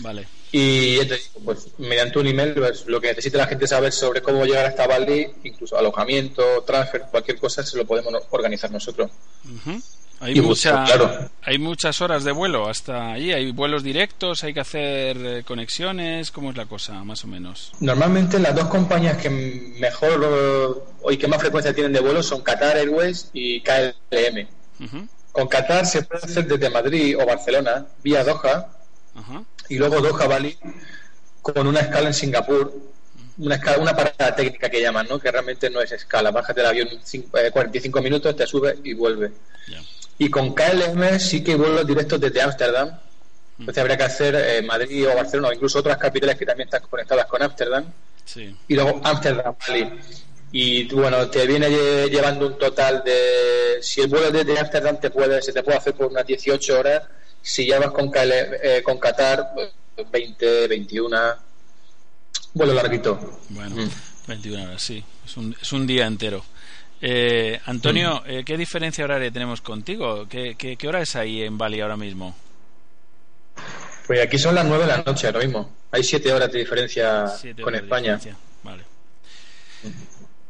Vale. 0.00 0.26
Y 0.52 0.98
te 0.98 1.16
digo, 1.16 1.40
pues 1.44 1.68
mediante 1.78 2.18
un 2.18 2.26
email, 2.26 2.54
pues, 2.54 2.86
lo 2.86 3.00
que 3.00 3.08
necesite 3.08 3.36
la 3.36 3.46
gente 3.46 3.66
saber 3.66 3.92
sobre 3.92 4.22
cómo 4.22 4.44
llegar 4.44 4.66
hasta 4.66 4.86
Bali, 4.86 5.26
incluso 5.44 5.76
alojamiento, 5.76 6.62
transfer, 6.66 7.02
cualquier 7.10 7.38
cosa, 7.38 7.62
se 7.62 7.76
lo 7.76 7.84
podemos 7.84 8.14
organizar 8.30 8.70
nosotros. 8.70 9.10
Ujú. 9.44 9.80
Hay, 10.18 10.38
Y 10.38 10.40
mucha, 10.40 10.84
claro. 10.84 11.28
hay 11.42 11.58
muchas 11.58 12.00
horas 12.00 12.24
de 12.24 12.32
vuelo 12.32 12.70
hasta 12.70 13.12
allí. 13.12 13.32
Hay 13.32 13.52
vuelos 13.52 13.82
directos, 13.82 14.44
hay 14.44 14.54
que 14.54 14.60
hacer 14.60 15.16
eh, 15.20 15.42
conexiones. 15.44 16.30
¿Cómo 16.30 16.50
es 16.50 16.56
la 16.56 16.64
cosa, 16.64 17.04
más 17.04 17.22
o 17.24 17.26
menos? 17.26 17.72
Normalmente 17.80 18.38
las 18.38 18.54
dos 18.54 18.68
compañías 18.68 19.18
que 19.18 19.28
mejor 19.28 20.24
eh, 20.24 21.12
y 21.12 21.16
que 21.18 21.28
más 21.28 21.40
frecuencia 21.40 21.74
tienen 21.74 21.92
de 21.92 22.00
vuelo 22.00 22.22
son 22.22 22.40
Qatar 22.40 22.78
Airways 22.78 23.28
y 23.34 23.60
KLM. 23.60 24.46
Con 25.32 25.48
Qatar 25.48 25.84
se 25.84 26.00
puede 26.02 26.24
hacer 26.24 26.46
desde 26.46 26.70
Madrid 26.70 27.18
o 27.18 27.26
Barcelona 27.26 27.84
vía 28.02 28.24
Doha 28.24 28.68
Ajá. 29.16 29.42
y 29.68 29.76
luego 29.78 30.00
Doha 30.00 30.26
Bali 30.26 30.56
con 31.42 31.66
una 31.66 31.80
escala 31.80 32.08
en 32.08 32.14
Singapur, 32.14 32.72
una 33.38 33.54
escala, 33.56 33.78
una 33.78 33.94
parada 33.96 34.34
técnica 34.34 34.68
que 34.68 34.80
llaman, 34.80 35.06
¿no? 35.08 35.18
Que 35.18 35.30
realmente 35.30 35.70
no 35.70 35.80
es 35.80 35.92
escala. 35.92 36.30
Bájate 36.30 36.60
del 36.60 36.70
avión 36.70 36.88
cinco- 37.04 37.38
eh, 37.38 37.50
45 37.50 38.00
minutos, 38.02 38.34
te 38.36 38.46
sube 38.46 38.78
y 38.84 38.94
vuelve. 38.94 39.32
Ya. 39.68 39.78
Y 40.18 40.28
con 40.30 40.54
KLM 40.54 41.18
sí 41.20 41.42
que 41.44 41.54
vuelos 41.54 41.86
directos 41.86 42.20
desde 42.20 42.40
Ámsterdam. 42.42 42.90
Entonces 43.58 43.80
habría 43.80 43.96
que 43.96 44.02
hacer 44.04 44.34
eh, 44.34 44.62
Madrid 44.62 45.08
o 45.08 45.14
Barcelona 45.14 45.48
o 45.48 45.52
incluso 45.52 45.78
otras 45.78 45.96
capitales 45.98 46.36
que 46.36 46.44
también 46.44 46.68
están 46.68 46.82
conectadas 46.88 47.26
con 47.26 47.42
Ámsterdam 47.42 47.84
Sí. 48.24 48.54
y 48.68 48.74
luego 48.74 49.00
Amsterdam 49.04 49.54
Bali. 49.66 49.92
Y 50.52 50.92
bueno, 50.94 51.28
te 51.28 51.46
viene 51.46 51.68
lle- 51.68 52.08
llevando 52.10 52.46
un 52.46 52.58
total 52.58 53.02
de. 53.04 53.78
Si 53.82 54.00
el 54.00 54.08
vuelo 54.08 54.30
desde 54.30 54.58
Ámsterdam 54.58 54.98
te 55.00 55.10
puede, 55.10 55.40
se 55.42 55.52
te 55.52 55.62
puede 55.62 55.78
hacer 55.78 55.94
por 55.94 56.06
unas 56.06 56.26
18 56.26 56.78
horas. 56.78 57.02
Si 57.48 57.64
ya 57.64 57.78
vas 57.78 57.92
con, 57.92 58.10
eh, 58.14 58.82
con 58.82 58.98
Qatar, 58.98 59.50
pues, 59.54 59.70
20, 60.10 60.66
21. 60.66 61.16
Vuelo 62.54 62.74
larguito. 62.74 63.38
Bueno, 63.50 63.76
Mm. 63.76 63.88
21 64.26 64.64
horas, 64.64 64.82
sí. 64.82 65.04
Es 65.24 65.36
un, 65.36 65.56
es 65.60 65.72
un 65.72 65.86
día 65.86 66.06
entero. 66.06 66.44
Eh, 67.00 67.60
Antonio, 67.66 68.22
Mm. 68.26 68.30
eh, 68.30 68.44
¿qué 68.44 68.56
diferencia 68.56 69.04
horaria 69.04 69.30
tenemos 69.30 69.60
contigo? 69.60 70.26
¿Qué, 70.28 70.56
qué, 70.58 70.76
qué 70.76 70.88
hora 70.88 71.00
es 71.02 71.14
ahí 71.14 71.42
en 71.42 71.56
Bali 71.56 71.80
ahora 71.80 71.96
mismo? 71.96 72.34
Pues 74.08 74.20
aquí 74.22 74.38
son 74.38 74.54
las 74.56 74.64
9 74.64 74.84
de 74.84 74.88
la 74.88 75.02
noche, 75.02 75.30
lo 75.30 75.38
mismo. 75.38 75.70
Hay 75.92 76.02
7 76.02 76.32
horas 76.32 76.50
de 76.50 76.58
diferencia 76.58 77.28
Siete 77.28 77.62
con 77.62 77.74
horas 77.74 77.82
de 77.82 77.86
España. 77.86 78.16
diferencia. 78.16 78.36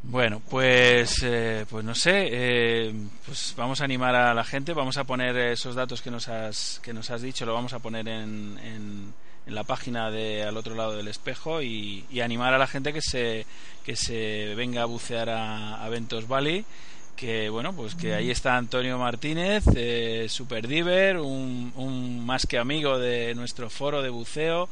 Bueno, 0.03 0.41
pues, 0.49 1.23
eh, 1.25 1.67
pues 1.69 1.85
no 1.85 1.95
sé, 1.95 2.29
eh, 2.31 2.95
pues 3.25 3.55
vamos 3.57 3.81
a 3.81 3.85
animar 3.85 4.15
a 4.15 4.35
la 4.35 4.45
gente, 4.45 4.73
vamos 4.73 4.99
a 4.99 5.05
poner 5.05 5.37
esos 5.37 5.75
datos 5.75 6.01
que 6.01 6.13
nos 6.13 6.29
has, 6.29 6.81
que 6.83 6.93
nos 6.93 7.11
has 7.11 7.23
dicho, 7.23 7.45
lo 7.45 7.55
vamos 7.55 7.73
a 7.73 7.81
poner 7.81 8.07
en, 8.07 8.59
en, 8.63 9.15
la 9.47 9.65
página 9.65 10.11
de 10.11 10.43
al 10.43 10.57
otro 10.57 10.75
lado 10.75 10.97
del 10.97 11.09
espejo 11.09 11.63
y, 11.63 12.05
animar 12.23 12.55
a 12.55 12.59
la 12.59 12.67
gente 12.67 12.93
que 12.93 13.01
se, 13.01 13.47
que 13.85 13.95
se 13.97 14.55
venga 14.57 14.83
a 14.83 14.87
bucear 14.87 15.29
a, 15.31 15.89
Ventos 15.89 16.27
Valley 16.27 16.65
que 17.15 17.49
bueno 17.49 17.73
pues 17.73 17.95
que 17.95 18.13
ahí 18.13 18.31
está 18.31 18.57
Antonio 18.57 18.99
Martínez 18.99 19.65
eh, 19.75 20.27
super 20.29 20.67
diver 20.69 21.17
un, 21.19 21.73
un 21.77 22.27
más 22.27 22.45
que 22.47 22.59
amigo 22.59 22.99
de 22.99 23.35
nuestro 23.35 23.71
foro 23.71 24.03
de 24.03 24.11
buceo 24.11 24.69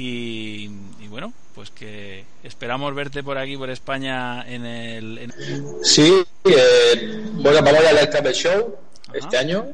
y, 0.00 0.70
y 1.00 1.08
bueno 1.08 1.32
pues 1.54 1.70
que 1.70 2.24
esperamos 2.44 2.94
verte 2.94 3.22
por 3.24 3.36
aquí 3.36 3.56
por 3.56 3.68
España 3.68 4.42
en 4.48 4.64
el 4.64 5.18
en- 5.18 5.32
Sí, 5.82 6.22
eh, 6.44 7.20
bueno, 7.32 7.60
vamos 7.62 7.84
al 7.84 7.94
Light 7.96 8.10
Travel 8.10 8.32
Show 8.34 8.76
Ajá. 9.08 9.18
este 9.18 9.36
año, 9.38 9.66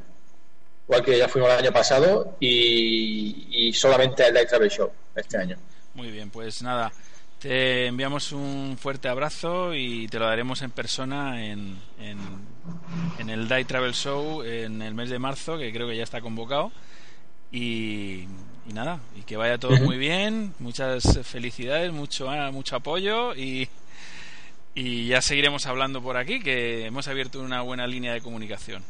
igual 0.89 1.05
que 1.05 1.19
ya 1.19 1.29
fuimos 1.29 1.51
el 1.51 1.59
año 1.59 1.73
pasado, 1.73 2.37
y, 2.41 3.49
y 3.51 3.73
solamente 3.75 4.25
al 4.25 4.33
Light 4.33 4.49
Travel 4.49 4.71
Show 4.71 4.91
este 5.15 5.37
año. 5.37 5.57
muy 5.95 6.11
bien 6.11 6.31
pues 6.31 6.63
nada 6.63 6.91
te 7.39 7.87
enviamos 7.87 8.33
un 8.33 8.79
fuerte 8.81 9.09
abrazo 9.09 9.75
y 9.75 10.09
te 10.09 10.19
lo 10.19 10.25
daremos 10.25 10.63
en 10.63 10.71
persona 10.71 11.45
en, 11.45 11.79
en, 12.01 12.19
en 13.19 13.29
el 13.29 13.47
Day 13.47 13.65
Travel 13.67 13.93
Show 13.93 14.43
en 14.43 14.81
el 14.81 14.95
mes 14.95 15.11
de 15.11 15.19
marzo 15.19 15.59
que 15.59 15.71
creo 15.71 15.87
que 15.87 15.97
ya 15.99 16.05
está 16.05 16.23
convocado 16.23 16.73
y, 17.53 18.27
y 18.69 18.73
nada 18.73 18.99
y 19.17 19.23
que 19.23 19.37
vaya 19.37 19.59
todo 19.59 19.77
muy 19.79 19.97
bien 19.99 20.55
muchas 20.59 21.19
felicidades 21.25 21.93
mucho 21.93 22.31
ah, 22.31 22.51
mucho 22.51 22.77
apoyo 22.77 23.35
y 23.35 23.69
y 24.75 25.07
ya 25.09 25.21
seguiremos 25.23 25.67
hablando 25.67 26.03
por 26.03 26.17
aquí 26.17 26.41
que 26.41 26.87
hemos 26.87 27.07
abierto 27.09 27.41
una 27.41 27.61
buena 27.63 27.87
línea 27.87 28.13
de 28.13 28.21
comunicación 28.21 28.83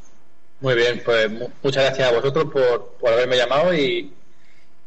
Muy 0.60 0.74
bien, 0.74 1.02
pues 1.04 1.30
mu- 1.30 1.50
muchas 1.62 1.84
gracias 1.84 2.08
a 2.08 2.12
vosotros 2.14 2.44
por, 2.52 2.94
por 3.00 3.12
haberme 3.12 3.36
llamado 3.36 3.74
y, 3.74 4.10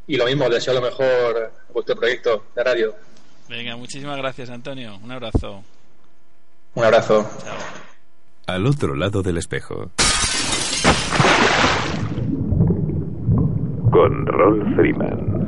y 0.08 0.18
lo 0.18 0.26
mismo, 0.26 0.46
os 0.46 0.52
deseo 0.52 0.74
lo 0.74 0.82
mejor 0.82 1.52
a 1.70 1.72
vuestro 1.74 1.96
proyecto 1.96 2.46
de 2.56 2.64
radio. 2.64 2.96
venga 3.50 3.76
muchísimas 3.76 4.18
gracias 4.18 4.50
Antonio 4.50 4.98
un 5.04 5.12
abrazo 5.12 5.64
Un 6.76 6.84
abrazo. 6.86 7.30
chao 7.44 7.58
Al 8.48 8.66
otro 8.66 8.96
lado 8.96 9.22
del 9.22 9.38
espejo. 9.38 9.92
Con 13.92 14.26
Rolf 14.26 14.76
Freeman. 14.76 15.48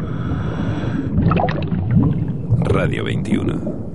Radio 2.66 3.04
21. 3.04 3.89